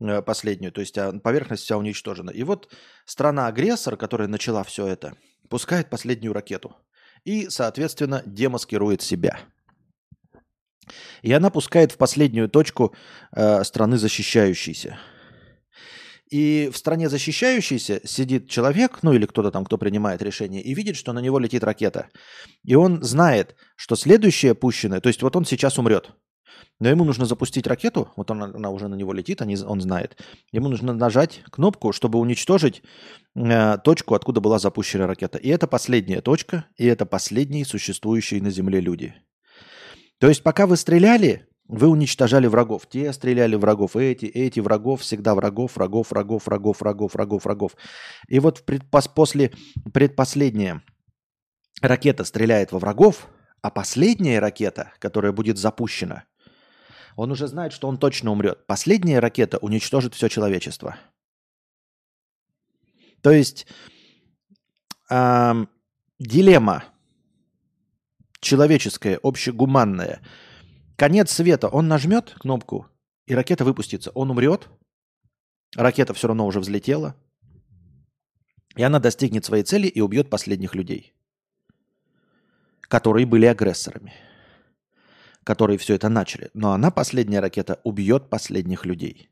э, 0.00 0.22
последнюю, 0.22 0.72
то 0.72 0.80
есть 0.80 0.96
а 0.98 1.12
поверхность 1.12 1.64
вся 1.64 1.76
уничтожена. 1.76 2.30
И 2.30 2.42
вот 2.44 2.70
страна-агрессор, 3.04 3.96
которая 3.96 4.28
начала 4.28 4.62
все 4.64 4.86
это, 4.86 5.16
пускает 5.48 5.90
последнюю 5.90 6.32
ракету 6.32 6.76
и, 7.24 7.48
соответственно, 7.48 8.22
демаскирует 8.26 9.00
себя– 9.00 9.38
и 11.22 11.32
она 11.32 11.50
пускает 11.50 11.92
в 11.92 11.96
последнюю 11.96 12.48
точку 12.48 12.94
э, 13.34 13.64
страны 13.64 13.98
защищающейся. 13.98 14.98
И 16.32 16.70
в 16.72 16.78
стране 16.78 17.10
защищающейся 17.10 18.00
сидит 18.04 18.48
человек, 18.48 19.00
ну 19.02 19.12
или 19.12 19.26
кто-то 19.26 19.50
там, 19.50 19.66
кто 19.66 19.76
принимает 19.76 20.22
решение, 20.22 20.62
и 20.62 20.72
видит, 20.72 20.96
что 20.96 21.12
на 21.12 21.18
него 21.18 21.38
летит 21.38 21.62
ракета. 21.62 22.08
И 22.64 22.74
он 22.74 23.02
знает, 23.02 23.54
что 23.76 23.96
следующая 23.96 24.54
пущенная, 24.54 25.00
то 25.00 25.08
есть 25.08 25.22
вот 25.22 25.36
он 25.36 25.44
сейчас 25.44 25.78
умрет. 25.78 26.10
Но 26.80 26.88
ему 26.88 27.04
нужно 27.04 27.26
запустить 27.26 27.66
ракету, 27.66 28.10
вот 28.16 28.30
она, 28.30 28.46
она 28.46 28.70
уже 28.70 28.88
на 28.88 28.94
него 28.94 29.12
летит, 29.12 29.42
они, 29.42 29.56
он 29.56 29.82
знает. 29.82 30.16
Ему 30.52 30.68
нужно 30.68 30.94
нажать 30.94 31.42
кнопку, 31.50 31.92
чтобы 31.92 32.18
уничтожить 32.18 32.82
э, 33.36 33.76
точку, 33.84 34.14
откуда 34.14 34.40
была 34.40 34.58
запущена 34.58 35.06
ракета. 35.06 35.36
И 35.36 35.48
это 35.48 35.66
последняя 35.66 36.22
точка, 36.22 36.64
и 36.78 36.86
это 36.86 37.04
последние 37.04 37.66
существующие 37.66 38.42
на 38.42 38.50
Земле 38.50 38.80
люди. 38.80 39.14
То 40.22 40.28
есть 40.28 40.44
пока 40.44 40.68
вы 40.68 40.76
стреляли, 40.76 41.48
вы 41.66 41.88
уничтожали 41.88 42.46
врагов. 42.46 42.86
Те 42.88 43.12
стреляли 43.12 43.56
врагов, 43.56 43.96
эти, 43.96 44.26
эти 44.26 44.60
врагов, 44.60 45.00
всегда 45.00 45.34
врагов, 45.34 45.74
врагов, 45.74 46.12
врагов, 46.12 46.46
врагов, 46.46 46.80
врагов, 46.80 47.14
врагов, 47.14 47.44
врагов. 47.44 47.72
И 48.28 48.38
вот 48.38 48.64
предпос, 48.64 49.08
после 49.08 49.50
предпоследняя 49.92 50.80
ракета 51.80 52.22
стреляет 52.22 52.70
во 52.70 52.78
врагов, 52.78 53.26
а 53.62 53.70
последняя 53.72 54.38
ракета, 54.38 54.92
которая 55.00 55.32
будет 55.32 55.58
запущена, 55.58 56.22
он 57.16 57.32
уже 57.32 57.48
знает, 57.48 57.72
что 57.72 57.88
он 57.88 57.98
точно 57.98 58.30
умрет. 58.30 58.64
Последняя 58.68 59.18
ракета 59.18 59.58
уничтожит 59.58 60.14
все 60.14 60.28
человечество. 60.28 60.98
То 63.22 63.32
есть 63.32 63.66
эм, 65.10 65.68
дилемма 66.20 66.91
человеческое, 68.42 69.18
общегуманное. 69.22 70.20
Конец 70.96 71.30
света, 71.30 71.68
он 71.68 71.88
нажмет 71.88 72.34
кнопку, 72.38 72.88
и 73.26 73.34
ракета 73.34 73.64
выпустится. 73.64 74.10
Он 74.10 74.30
умрет, 74.30 74.68
ракета 75.74 76.12
все 76.12 76.28
равно 76.28 76.46
уже 76.46 76.60
взлетела, 76.60 77.16
и 78.76 78.82
она 78.82 78.98
достигнет 78.98 79.44
своей 79.44 79.64
цели 79.64 79.86
и 79.86 80.00
убьет 80.00 80.28
последних 80.28 80.74
людей, 80.74 81.14
которые 82.82 83.26
были 83.26 83.46
агрессорами, 83.46 84.12
которые 85.44 85.78
все 85.78 85.94
это 85.94 86.08
начали. 86.08 86.50
Но 86.52 86.72
она, 86.72 86.90
последняя 86.90 87.40
ракета, 87.40 87.80
убьет 87.84 88.28
последних 88.28 88.84
людей. 88.84 89.30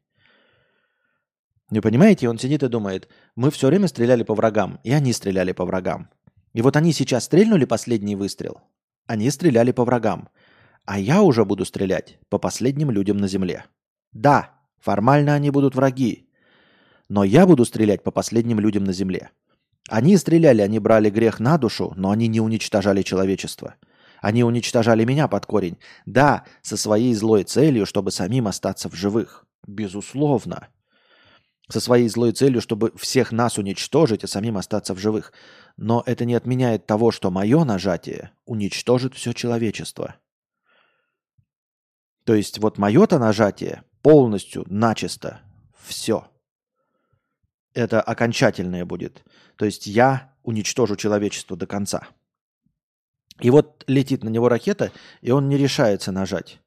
Не 1.70 1.80
понимаете? 1.80 2.28
Он 2.28 2.38
сидит 2.38 2.62
и 2.62 2.68
думает, 2.68 3.08
мы 3.36 3.50
все 3.50 3.68
время 3.68 3.88
стреляли 3.88 4.22
по 4.22 4.34
врагам, 4.34 4.80
и 4.82 4.92
они 4.92 5.12
стреляли 5.12 5.52
по 5.52 5.64
врагам. 5.64 6.10
И 6.52 6.62
вот 6.62 6.76
они 6.76 6.92
сейчас 6.92 7.24
стрельнули 7.24 7.64
последний 7.64 8.16
выстрел, 8.16 8.60
они 9.06 9.30
стреляли 9.30 9.72
по 9.72 9.84
врагам, 9.84 10.28
а 10.84 10.98
я 10.98 11.22
уже 11.22 11.44
буду 11.44 11.64
стрелять 11.64 12.18
по 12.28 12.38
последним 12.38 12.90
людям 12.90 13.16
на 13.16 13.28
земле. 13.28 13.64
Да, 14.12 14.50
формально 14.78 15.34
они 15.34 15.50
будут 15.50 15.74
враги, 15.74 16.28
но 17.08 17.24
я 17.24 17.46
буду 17.46 17.64
стрелять 17.64 18.02
по 18.02 18.10
последним 18.10 18.60
людям 18.60 18.84
на 18.84 18.92
земле. 18.92 19.30
Они 19.88 20.16
стреляли, 20.16 20.62
они 20.62 20.78
брали 20.78 21.10
грех 21.10 21.40
на 21.40 21.58
душу, 21.58 21.92
но 21.96 22.10
они 22.10 22.28
не 22.28 22.40
уничтожали 22.40 23.02
человечество. 23.02 23.74
Они 24.20 24.44
уничтожали 24.44 25.04
меня 25.04 25.26
под 25.26 25.46
корень. 25.46 25.78
Да, 26.06 26.44
со 26.62 26.76
своей 26.76 27.14
злой 27.14 27.44
целью, 27.44 27.86
чтобы 27.86 28.10
самим 28.12 28.46
остаться 28.46 28.88
в 28.88 28.94
живых. 28.94 29.46
Безусловно. 29.66 30.68
Со 31.70 31.80
своей 31.80 32.08
злой 32.08 32.32
целью, 32.32 32.60
чтобы 32.60 32.92
всех 32.96 33.32
нас 33.32 33.58
уничтожить, 33.58 34.24
а 34.24 34.26
самим 34.26 34.56
остаться 34.56 34.94
в 34.94 34.98
живых. 34.98 35.32
Но 35.76 36.02
это 36.04 36.24
не 36.24 36.34
отменяет 36.34 36.86
того, 36.86 37.10
что 37.10 37.30
мое 37.30 37.64
нажатие 37.64 38.32
уничтожит 38.44 39.14
все 39.14 39.32
человечество. 39.32 40.16
То 42.24 42.34
есть 42.34 42.58
вот 42.58 42.78
мое-то 42.78 43.18
нажатие 43.18 43.84
полностью, 44.02 44.64
начисто, 44.68 45.40
все. 45.82 46.28
Это 47.72 48.00
окончательное 48.00 48.84
будет. 48.84 49.24
То 49.56 49.64
есть 49.64 49.86
я 49.86 50.34
уничтожу 50.42 50.96
человечество 50.96 51.56
до 51.56 51.66
конца. 51.66 52.08
И 53.40 53.50
вот 53.50 53.84
летит 53.86 54.22
на 54.22 54.28
него 54.28 54.48
ракета, 54.48 54.92
и 55.22 55.30
он 55.30 55.48
не 55.48 55.56
решается 55.56 56.12
нажать. 56.12 56.60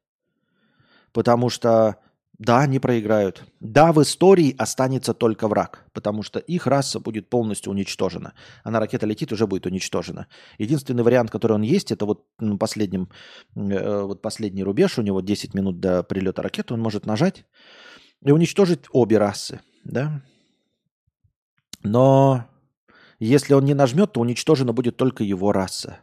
Потому 1.12 1.48
что, 1.48 1.96
да, 2.38 2.60
они 2.60 2.80
проиграют. 2.80 3.44
Да, 3.60 3.92
в 3.92 4.02
истории 4.02 4.54
останется 4.58 5.14
только 5.14 5.46
враг, 5.46 5.86
потому 5.92 6.22
что 6.22 6.40
их 6.40 6.66
раса 6.66 6.98
будет 6.98 7.30
полностью 7.30 7.70
уничтожена. 7.70 8.32
Она 8.64 8.80
ракета 8.80 9.06
летит, 9.06 9.32
уже 9.32 9.46
будет 9.46 9.66
уничтожена. 9.66 10.26
Единственный 10.58 11.04
вариант, 11.04 11.30
который 11.30 11.52
он 11.52 11.62
есть, 11.62 11.92
это 11.92 12.06
вот 12.06 12.26
ну, 12.40 12.58
последним, 12.58 13.08
э, 13.54 14.02
вот 14.02 14.20
последний 14.20 14.64
рубеж, 14.64 14.98
у 14.98 15.02
него 15.02 15.20
10 15.20 15.54
минут 15.54 15.78
до 15.78 16.02
прилета 16.02 16.42
ракеты, 16.42 16.74
он 16.74 16.80
может 16.80 17.06
нажать 17.06 17.44
и 18.24 18.32
уничтожить 18.32 18.80
обе 18.90 19.18
расы. 19.18 19.60
Да? 19.84 20.20
Но 21.84 22.46
если 23.20 23.54
он 23.54 23.64
не 23.64 23.74
нажмет, 23.74 24.12
то 24.12 24.20
уничтожена 24.20 24.72
будет 24.72 24.96
только 24.96 25.22
его 25.22 25.52
раса. 25.52 25.98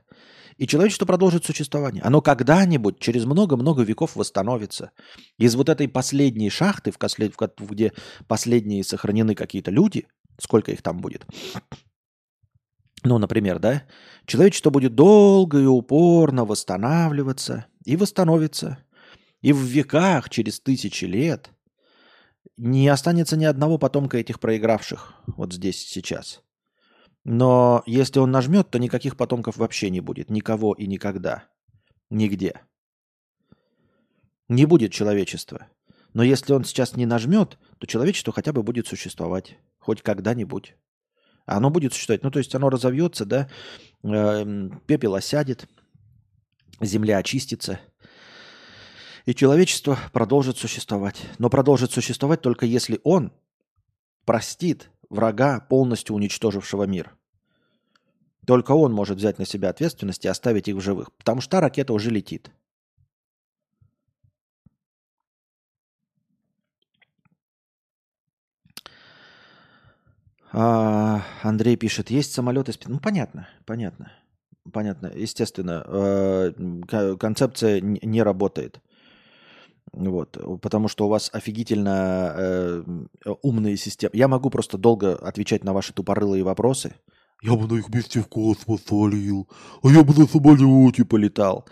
И 0.62 0.68
человечество 0.68 1.08
продолжит 1.08 1.44
существование. 1.44 2.04
Оно 2.04 2.22
когда-нибудь, 2.22 3.00
через 3.00 3.26
много-много 3.26 3.82
веков 3.82 4.16
восстановится. 4.16 4.92
Из 5.40 5.56
вот 5.56 5.70
этой 5.70 5.88
последней 5.88 6.52
шахты, 6.52 6.94
где 7.58 7.94
последние 8.28 8.84
сохранены 8.84 9.34
какие-то 9.34 9.72
люди, 9.72 10.06
сколько 10.40 10.72
их 10.72 10.84
там 10.84 11.02
будет, 11.02 11.26
ну, 13.04 13.18
например, 13.18 13.58
да, 13.58 13.88
человечество 14.28 14.70
будет 14.70 14.94
долго 14.94 15.60
и 15.60 15.66
упорно 15.66 16.46
восстанавливаться 16.46 17.66
и 17.84 17.96
восстановится. 17.96 18.78
И 19.42 19.54
в 19.54 19.64
веках, 19.64 20.30
через 20.30 20.60
тысячи 20.60 21.06
лет, 21.06 21.50
не 22.58 22.88
останется 22.88 23.36
ни 23.36 23.46
одного 23.46 23.80
потомка 23.80 24.20
этих 24.20 24.40
проигравших 24.40 25.16
вот 25.26 25.54
здесь 25.54 25.80
сейчас. 25.80 26.44
Но 27.24 27.84
если 27.86 28.20
он 28.20 28.32
нажмет, 28.32 28.70
то 28.70 28.80
никаких 28.80 29.16
потомков 29.16 29.58
вообще 29.58 29.90
не 29.90 30.02
будет. 30.02 30.30
Никого 30.30 30.74
и 30.74 30.88
никогда. 30.88 31.46
Нигде. 32.10 32.62
Не 34.50 34.66
будет 34.66 34.92
человечества. 34.92 35.68
Но 36.14 36.24
если 36.24 36.54
он 36.54 36.66
сейчас 36.66 36.96
не 36.96 37.06
нажмет, 37.06 37.58
то 37.78 37.88
человечество 37.88 38.34
хотя 38.34 38.52
бы 38.52 38.64
будет 38.64 38.88
существовать. 38.88 39.58
Хоть 39.80 40.02
когда-нибудь. 40.02 40.76
Оно 41.46 41.70
будет 41.70 41.94
существовать. 41.94 42.24
Ну, 42.24 42.32
то 42.32 42.40
есть 42.40 42.54
оно 42.56 42.70
разовьется, 42.70 43.26
да, 43.26 43.50
эм, 44.04 44.82
пепел 44.88 45.16
осядет, 45.16 45.68
земля 46.80 47.18
очистится, 47.18 47.80
и 49.26 49.36
человечество 49.36 49.98
продолжит 50.14 50.58
существовать. 50.58 51.22
Но 51.38 51.50
продолжит 51.50 51.92
существовать 51.92 52.42
только 52.42 52.66
если 52.66 53.00
он 53.04 53.32
простит 54.26 54.90
врага, 55.12 55.60
полностью 55.60 56.16
уничтожившего 56.16 56.84
мир. 56.86 57.16
Только 58.48 58.72
он 58.72 58.94
может 58.94 59.18
взять 59.18 59.38
на 59.38 59.46
себя 59.46 59.70
ответственность 59.70 60.26
и 60.26 60.28
оставить 60.28 60.68
их 60.68 60.76
в 60.78 60.82
живых. 60.82 61.14
Потому 61.14 61.42
что 61.42 61.52
та 61.52 61.62
ракета 61.62 61.94
уже 61.94 62.10
летит. 62.10 62.50
А, 70.54 71.22
Андрей 71.44 71.76
пишет, 71.78 72.10
есть 72.10 72.34
самолеты... 72.34 72.74
Ну, 72.88 73.00
понятно, 73.00 73.48
понятно. 73.66 74.12
Понятно, 74.72 75.12
естественно. 75.16 75.84
Э, 75.88 77.16
концепция 77.18 77.80
не 77.82 78.22
работает. 78.22 78.80
Вот, 79.94 80.38
потому 80.62 80.88
что 80.88 81.06
у 81.06 81.10
вас 81.10 81.30
офигительно 81.34 82.34
э, 82.38 82.84
умные 83.42 83.76
системы. 83.76 84.12
Я 84.14 84.30
могу 84.30 84.50
просто 84.50 84.78
долго 84.78 85.16
отвечать 85.16 85.66
на 85.66 85.74
ваши 85.74 85.92
тупорылые 85.92 86.44
вопросы. 86.44 86.96
Я 87.44 87.56
бы 87.56 87.68
на 87.68 87.78
их 87.78 87.90
месте 87.90 88.22
в 88.22 88.28
космос 88.28 88.84
свалил, 88.86 89.50
а 89.84 89.90
я 89.90 90.04
бы 90.04 90.14
на 90.14 90.28
самолете 90.28 91.04
полетал. 91.04 91.68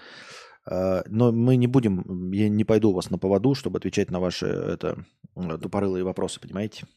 Э, 0.69 1.03
но 1.07 1.31
мы 1.31 1.55
не 1.55 1.67
будем, 1.67 2.31
я 2.31 2.49
не 2.49 2.65
пойду 2.65 2.89
у 2.89 2.93
вас 2.93 3.09
на 3.09 3.17
поводу, 3.17 3.55
чтобы 3.55 3.77
отвечать 3.77 4.11
на 4.11 4.19
ваши 4.19 4.47
это, 4.47 5.05
тупорылые 5.35 6.03
вопросы, 6.03 6.41
понимаете? 6.41 6.87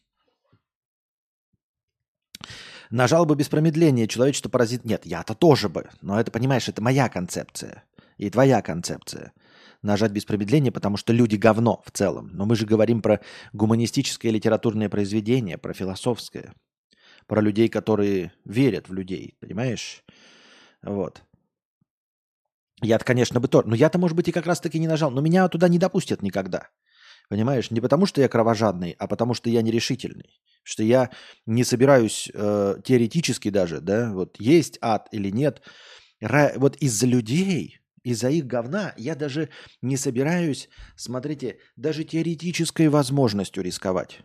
Нажал 2.90 3.26
бы 3.26 3.36
без 3.36 3.48
промедления, 3.48 4.08
человечество 4.08 4.48
паразит. 4.50 4.84
Нет, 4.84 5.06
я-то 5.06 5.34
тоже 5.34 5.68
бы. 5.68 5.88
Но 6.02 6.18
это, 6.20 6.32
понимаешь, 6.32 6.68
это 6.68 6.82
моя 6.82 7.08
концепция. 7.08 7.84
И 8.18 8.28
твоя 8.28 8.60
концепция 8.60 9.32
нажать 9.82 10.12
без 10.12 10.24
промедления, 10.24 10.72
потому 10.72 10.96
что 10.96 11.12
люди 11.12 11.36
говно 11.36 11.82
в 11.84 11.90
целом. 11.90 12.30
Но 12.32 12.46
мы 12.46 12.56
же 12.56 12.66
говорим 12.66 13.02
про 13.02 13.20
гуманистическое 13.52 14.32
литературное 14.32 14.88
произведение, 14.88 15.58
про 15.58 15.74
философское, 15.74 16.54
про 17.26 17.40
людей, 17.40 17.68
которые 17.68 18.32
верят 18.44 18.88
в 18.88 18.94
людей, 18.94 19.36
понимаешь? 19.40 20.04
Вот. 20.82 21.22
Я-то, 22.80 23.04
конечно, 23.04 23.38
бы 23.40 23.48
тоже. 23.48 23.68
Но 23.68 23.76
я-то, 23.76 23.98
может 23.98 24.16
быть, 24.16 24.28
и 24.28 24.32
как 24.32 24.46
раз-таки 24.46 24.78
не 24.78 24.88
нажал. 24.88 25.10
Но 25.10 25.20
меня 25.20 25.48
туда 25.48 25.68
не 25.68 25.78
допустят 25.78 26.22
никогда. 26.22 26.68
Понимаешь? 27.28 27.70
Не 27.70 27.80
потому, 27.80 28.06
что 28.06 28.20
я 28.20 28.28
кровожадный, 28.28 28.96
а 28.98 29.06
потому, 29.06 29.34
что 29.34 29.48
я 29.48 29.62
нерешительный. 29.62 30.40
Что 30.64 30.82
я 30.82 31.10
не 31.46 31.64
собираюсь 31.64 32.28
э, 32.34 32.76
теоретически 32.84 33.50
даже, 33.50 33.80
да, 33.80 34.12
вот 34.12 34.36
есть 34.38 34.78
ад 34.80 35.08
или 35.12 35.30
нет. 35.30 35.62
Ра- 36.20 36.58
вот 36.58 36.76
из-за 36.76 37.06
людей 37.06 37.81
из-за 38.04 38.30
их 38.30 38.46
говна 38.46 38.94
я 38.96 39.14
даже 39.14 39.48
не 39.80 39.96
собираюсь, 39.96 40.68
смотрите, 40.96 41.58
даже 41.76 42.04
теоретической 42.04 42.88
возможностью 42.88 43.62
рисковать. 43.62 44.20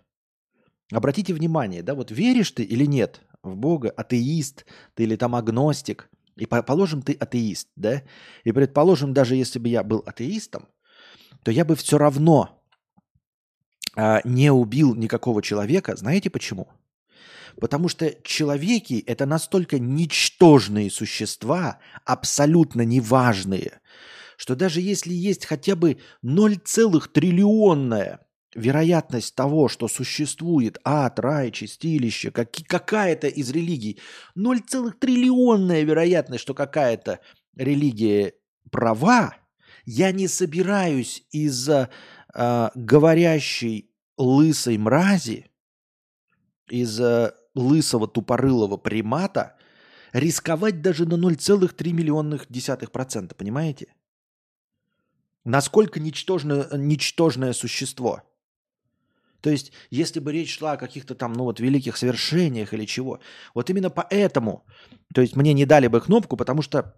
Обратите 0.92 1.34
внимание, 1.34 1.84
да, 1.84 1.96
вот 1.96 2.12
веришь 2.12 2.52
ты 2.52 2.64
или 2.64 2.86
нет 2.86 3.22
в 3.44 3.56
Бога, 3.56 3.90
атеист 3.90 4.66
ты 4.96 5.04
или 5.04 5.16
там 5.16 5.36
агностик, 5.36 6.10
и 6.36 6.46
положим, 6.46 7.02
ты 7.02 7.14
атеист, 7.14 7.70
да, 7.76 8.04
и 8.44 8.52
предположим, 8.52 9.14
даже 9.14 9.36
если 9.36 9.60
бы 9.60 9.70
я 9.70 9.84
был 9.84 10.04
атеистом, 10.06 10.68
то 11.44 11.52
я 11.52 11.66
бы 11.66 11.76
все 11.76 11.98
равно 11.98 12.64
а, 13.96 14.22
не 14.24 14.52
убил 14.52 14.96
никакого 14.96 15.42
человека. 15.42 15.96
Знаете 15.96 16.30
почему? 16.30 16.68
Потому 17.60 17.90
что 17.90 18.14
человеки– 18.24 19.04
это 19.08 19.26
настолько 19.26 19.80
ничтожные 19.80 20.92
существа, 20.92 21.80
абсолютно 22.06 22.82
неважные, 22.84 23.80
что 24.38 24.56
даже 24.56 24.82
если 24.82 25.14
есть 25.14 25.46
хотя 25.46 25.76
бы 25.76 25.98
0, 26.22 26.58
триллионная 27.14 28.20
вероятность 28.54 29.36
того, 29.36 29.70
что 29.70 29.88
существует 29.88 30.78
ад, 30.84 31.20
рай, 31.20 31.52
чистилище, 31.52 32.32
как, 32.32 32.52
какая-то 32.68 33.28
из 33.28 33.50
религий, 33.52 34.00
0, 34.36 34.62
триллионная 35.00 35.82
вероятность, 35.84 36.44
что 36.44 36.54
какая-то 36.54 37.20
религия 37.56 38.34
права, 38.72 39.36
я 39.86 40.12
не 40.12 40.28
собираюсь 40.28 41.24
из-за 41.32 41.90
э, 42.34 42.70
говорящей 42.76 43.92
лысой 44.18 44.78
мрази, 44.78 45.50
из-за 46.70 47.36
лысого 47.56 48.08
тупорылого 48.08 48.78
примата 48.78 49.58
рисковать 50.14 50.82
даже 50.82 51.06
на 51.06 51.16
0,3 51.16 51.92
миллионных 51.92 52.46
десятых 52.50 52.92
процента, 52.92 53.36
понимаете? 53.36 53.94
Насколько 55.44 56.00
ничтожное, 56.00 56.68
ничтожное 56.74 57.54
существо. 57.54 58.24
То 59.42 59.50
есть, 59.50 59.72
если 59.92 60.20
бы 60.20 60.34
речь 60.34 60.58
шла 60.58 60.74
о 60.74 60.78
каких-то 60.78 61.16
там, 61.16 61.34
ну 61.34 61.44
вот, 61.44 61.60
великих 61.60 61.96
совершениях 61.96 62.74
или 62.74 62.86
чего, 62.86 63.20
вот 63.54 63.70
именно 63.70 63.90
поэтому, 63.90 64.66
то 65.14 65.22
есть 65.22 65.36
мне 65.36 65.54
не 65.54 65.66
дали 65.66 65.88
бы 65.88 66.02
кнопку, 66.02 66.36
потому 66.36 66.62
что 66.62 66.96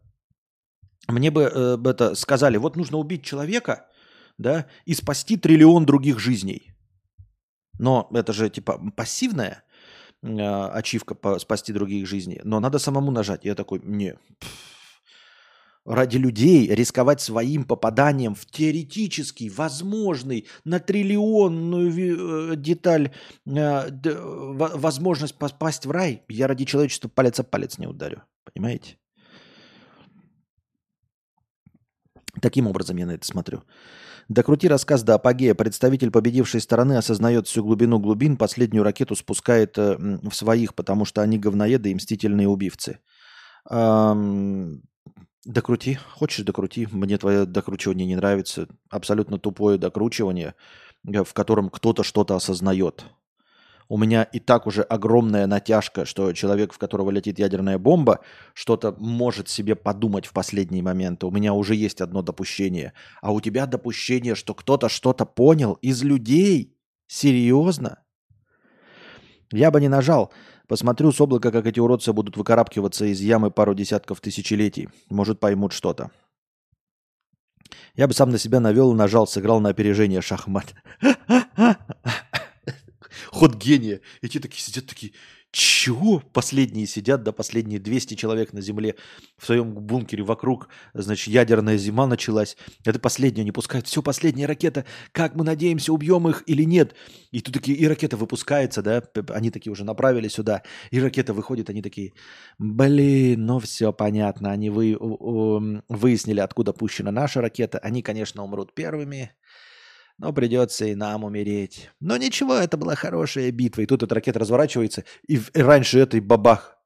мне 1.08 1.32
бы 1.32 1.44
э, 1.44 1.78
это 1.86 2.16
сказали, 2.16 2.58
вот 2.58 2.76
нужно 2.76 2.98
убить 2.98 3.24
человека, 3.24 3.88
да, 4.38 4.68
и 4.86 4.94
спасти 4.94 5.38
триллион 5.38 5.86
других 5.86 6.20
жизней. 6.20 6.69
Но 7.80 8.08
это 8.14 8.34
же 8.34 8.50
типа 8.50 8.80
пассивное, 8.96 9.64
а, 10.22 10.72
ачивка 10.74 11.16
по 11.16 11.40
спасти 11.40 11.74
других 11.74 12.06
жизней, 12.06 12.42
но 12.44 12.60
надо 12.60 12.78
самому 12.78 13.10
нажать. 13.10 13.46
Я 13.46 13.56
такой, 13.56 13.82
не, 13.84 14.16
ради 15.86 16.18
людей 16.18 16.68
рисковать 16.68 17.22
своим 17.22 17.64
попаданием 17.64 18.36
в 18.36 18.46
теоретический, 18.46 19.50
возможный, 19.50 20.46
на 20.66 20.80
триллионную 20.80 22.52
э, 22.52 22.56
деталь 22.58 23.12
э, 23.46 23.90
возможность 23.98 25.36
попасть 25.36 25.86
в 25.86 25.92
рай, 25.92 26.24
я 26.28 26.48
ради 26.48 26.66
человечества 26.66 27.08
палец 27.08 27.40
о 27.40 27.44
палец 27.44 27.78
не 27.78 27.88
ударю. 27.88 28.22
Понимаете? 28.44 28.98
Таким 32.42 32.68
образом 32.68 32.98
я 32.98 33.06
на 33.06 33.12
это 33.12 33.26
смотрю. 33.26 33.64
Докрути 34.30 34.68
рассказ 34.68 35.02
до 35.02 35.16
апогея. 35.16 35.56
Представитель 35.56 36.12
победившей 36.12 36.62
стороны 36.62 36.98
осознает 36.98 37.48
всю 37.48 37.64
глубину 37.64 37.98
глубин, 37.98 38.38
последнюю 38.38 38.84
ракету 38.84 39.16
спускает 39.16 39.76
э, 39.80 39.98
в 39.98 40.32
своих, 40.34 40.76
потому 40.76 41.04
что 41.04 41.24
они 41.24 41.40
говноеды 41.40 41.90
и 41.90 41.96
мстительные 41.96 42.48
убивцы. 42.48 43.00
Эм, 43.72 44.84
докрути. 45.46 45.98
Хочешь 46.14 46.46
докрути. 46.46 46.88
Мне 46.92 47.18
твое 47.18 47.48
докручивание 47.48 48.06
не 48.06 48.16
нравится. 48.16 48.68
Абсолютно 48.92 49.40
тупое 49.40 49.80
докручивание, 49.80 50.54
э, 51.08 51.24
в 51.24 51.34
котором 51.34 51.72
кто-то 51.72 52.04
что-то 52.04 52.36
осознает. 52.36 53.06
У 53.92 53.98
меня 53.98 54.22
и 54.22 54.40
так 54.40 54.68
уже 54.68 54.84
огромная 54.84 55.48
натяжка, 55.48 56.06
что 56.06 56.32
человек, 56.34 56.74
в 56.74 56.78
которого 56.78 57.10
летит 57.10 57.40
ядерная 57.40 57.80
бомба, 57.80 58.20
что-то 58.54 58.96
может 59.00 59.50
себе 59.50 59.76
подумать 59.76 60.28
в 60.28 60.32
последние 60.32 60.84
моменты. 60.84 61.26
У 61.26 61.32
меня 61.32 61.56
уже 61.56 61.74
есть 61.74 62.00
одно 62.00 62.22
допущение. 62.22 62.94
А 63.20 63.32
у 63.34 63.42
тебя 63.42 63.66
допущение, 63.66 64.36
что 64.36 64.54
кто-то 64.54 64.90
что-то 64.90 65.26
понял 65.26 65.74
из 65.82 66.04
людей? 66.04 66.78
Серьезно? 67.08 68.04
Я 69.52 69.72
бы 69.72 69.82
не 69.82 69.88
нажал. 69.88 70.32
Посмотрю 70.68 71.12
с 71.12 71.20
облака, 71.20 71.52
как 71.52 71.66
эти 71.66 71.80
уродцы 71.80 72.14
будут 72.14 72.38
выкарабкиваться 72.38 73.06
из 73.06 73.20
ямы 73.22 73.50
пару 73.50 73.74
десятков 73.74 74.22
тысячелетий. 74.22 74.90
Может, 75.10 75.40
поймут 75.40 75.74
что-то. 75.74 76.12
Я 77.96 78.08
бы 78.08 78.14
сам 78.14 78.30
на 78.30 78.38
себя 78.38 78.60
навел, 78.60 78.94
нажал, 78.94 79.26
сыграл 79.26 79.60
на 79.60 79.70
опережение 79.70 80.22
шахмат. 80.22 80.76
ход 83.32 83.56
гения. 83.56 84.02
И 84.22 84.30
те 84.30 84.40
такие 84.40 84.62
сидят, 84.62 84.86
такие, 84.86 85.14
чего? 85.52 86.20
Последние 86.20 86.86
сидят, 86.86 87.24
да, 87.24 87.32
последние 87.32 87.80
200 87.80 88.14
человек 88.14 88.54
на 88.54 88.62
земле 88.62 88.96
в 89.38 89.46
своем 89.48 89.74
бункере 89.74 90.24
вокруг, 90.24 90.70
значит, 90.94 91.28
ядерная 91.28 91.78
зима 91.78 92.06
началась. 92.06 92.56
Это 92.86 93.00
последнее, 93.00 93.44
не 93.44 93.52
пускают. 93.52 93.88
Все, 93.88 94.04
последняя 94.04 94.46
ракета. 94.46 94.86
Как 95.12 95.36
мы 95.36 95.44
надеемся, 95.44 95.92
убьем 95.92 96.28
их 96.30 96.44
или 96.46 96.64
нет? 96.64 96.94
И 97.32 97.42
тут 97.42 97.56
такие, 97.56 97.76
и 97.76 97.88
ракета 97.88 98.16
выпускается, 98.16 98.84
да, 98.84 99.04
они 99.30 99.50
такие 99.50 99.72
уже 99.72 99.84
направили 99.84 100.28
сюда, 100.28 100.62
и 100.92 101.00
ракета 101.00 101.34
выходит, 101.34 101.70
они 101.70 101.82
такие, 101.82 102.14
блин, 102.60 103.46
ну 103.46 103.60
все 103.60 103.92
понятно, 103.92 104.52
они 104.52 104.70
вы, 104.70 104.98
выяснили, 105.00 106.40
откуда 106.40 106.74
пущена 106.74 107.12
наша 107.12 107.42
ракета, 107.42 107.80
они, 107.80 108.02
конечно, 108.02 108.44
умрут 108.44 108.76
первыми, 108.76 109.32
но 110.20 110.34
придется 110.34 110.86
и 110.86 110.96
нам 110.96 111.24
умереть. 111.24 111.90
Но 112.02 112.18
ничего, 112.18 112.56
это 112.56 112.76
была 112.76 112.96
хорошая 112.96 113.52
битва. 113.52 113.82
И 113.82 113.86
тут 113.86 114.04
эта 114.04 114.14
ракета 114.14 114.40
разворачивается, 114.40 115.06
и, 115.26 115.36
и 115.38 115.60
раньше 115.62 115.98
этой 115.98 116.20
бабах. 116.20 116.78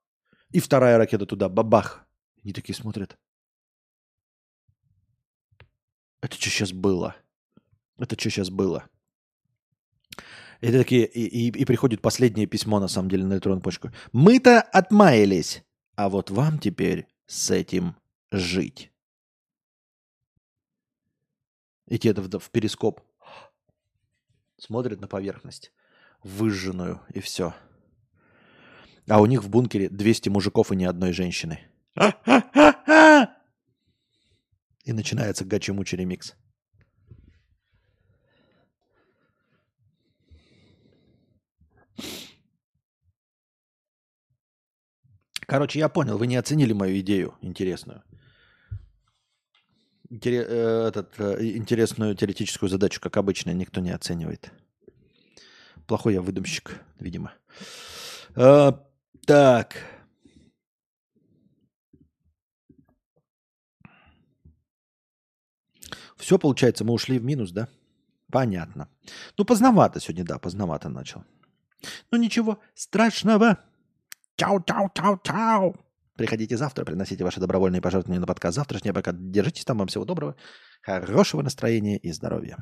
И 0.51 0.59
вторая 0.59 0.99
ракета 0.99 1.25
туда, 1.25 1.49
бабах. 1.49 2.05
Они 2.43 2.53
такие 2.53 2.75
смотрят. 2.75 3.17
Это 6.21 6.35
что 6.35 6.49
сейчас 6.51 6.71
было? 6.71 7.15
Это 7.97 8.17
что 8.19 8.29
сейчас 8.29 8.51
было? 8.51 8.87
И 10.61 10.71
такие, 10.71 11.07
и, 11.07 11.25
и, 11.25 11.47
и 11.49 11.65
приходит 11.65 12.01
последнее 12.01 12.45
письмо, 12.45 12.79
на 12.79 12.87
самом 12.87 13.09
деле, 13.09 13.25
на 13.25 13.33
электронную 13.33 13.63
почту. 13.63 13.91
Мы-то 14.11 14.61
отмаялись, 14.61 15.63
а 15.95 16.07
вот 16.07 16.29
вам 16.29 16.59
теперь 16.59 17.07
с 17.25 17.49
этим 17.49 17.95
жить. 18.31 18.91
И 21.87 21.97
те 21.97 22.13
в, 22.13 22.39
в 22.39 22.49
перископ 22.51 23.01
смотрят 24.63 25.01
на 25.01 25.07
поверхность, 25.07 25.71
выжженную, 26.23 27.01
и 27.13 27.19
все. 27.19 27.53
А 29.09 29.21
у 29.21 29.25
них 29.25 29.43
в 29.43 29.49
бункере 29.49 29.89
200 29.89 30.29
мужиков 30.29 30.71
и 30.71 30.75
ни 30.75 30.85
одной 30.85 31.11
женщины. 31.11 31.59
И 34.85 34.93
начинается 34.93 35.45
гачи-мучи 35.45 35.95
ремикс. 35.95 36.35
Короче, 45.45 45.79
я 45.79 45.89
понял, 45.89 46.17
вы 46.17 46.27
не 46.27 46.37
оценили 46.37 46.71
мою 46.73 46.99
идею 47.01 47.35
интересную. 47.41 48.03
Э, 50.21 50.87
этот, 50.87 51.19
э, 51.19 51.43
интересную 51.57 52.15
теоретическую 52.15 52.69
задачу, 52.69 53.01
как 53.01 53.17
обычно, 53.17 53.51
никто 53.51 53.81
не 53.81 53.89
оценивает. 53.89 54.51
Плохой 55.87 56.13
я 56.13 56.21
выдумщик, 56.21 56.79
видимо. 56.99 57.33
А, 58.35 58.79
так. 59.25 59.75
Все, 66.17 66.37
получается, 66.37 66.85
мы 66.85 66.93
ушли 66.93 67.17
в 67.17 67.23
минус, 67.23 67.51
да? 67.51 67.67
Понятно. 68.31 68.87
Ну, 69.37 69.45
поздновато 69.45 69.99
сегодня, 69.99 70.23
да, 70.25 70.37
поздновато 70.37 70.89
начал. 70.89 71.23
Ну, 72.11 72.19
ничего 72.19 72.59
страшного. 72.75 73.57
Чау-чау-чау-чау. 74.37 75.75
Приходите 76.15 76.57
завтра, 76.57 76.85
приносите 76.85 77.23
ваши 77.23 77.39
добровольные 77.39 77.81
пожертвования 77.81 78.19
на 78.19 78.27
подкаст 78.27 78.55
завтрашний. 78.55 78.91
Пока 78.91 79.11
держитесь 79.13 79.65
там. 79.65 79.77
Вам 79.79 79.87
всего 79.87 80.05
доброго, 80.05 80.35
хорошего 80.81 81.41
настроения 81.41 81.97
и 81.97 82.11
здоровья. 82.11 82.57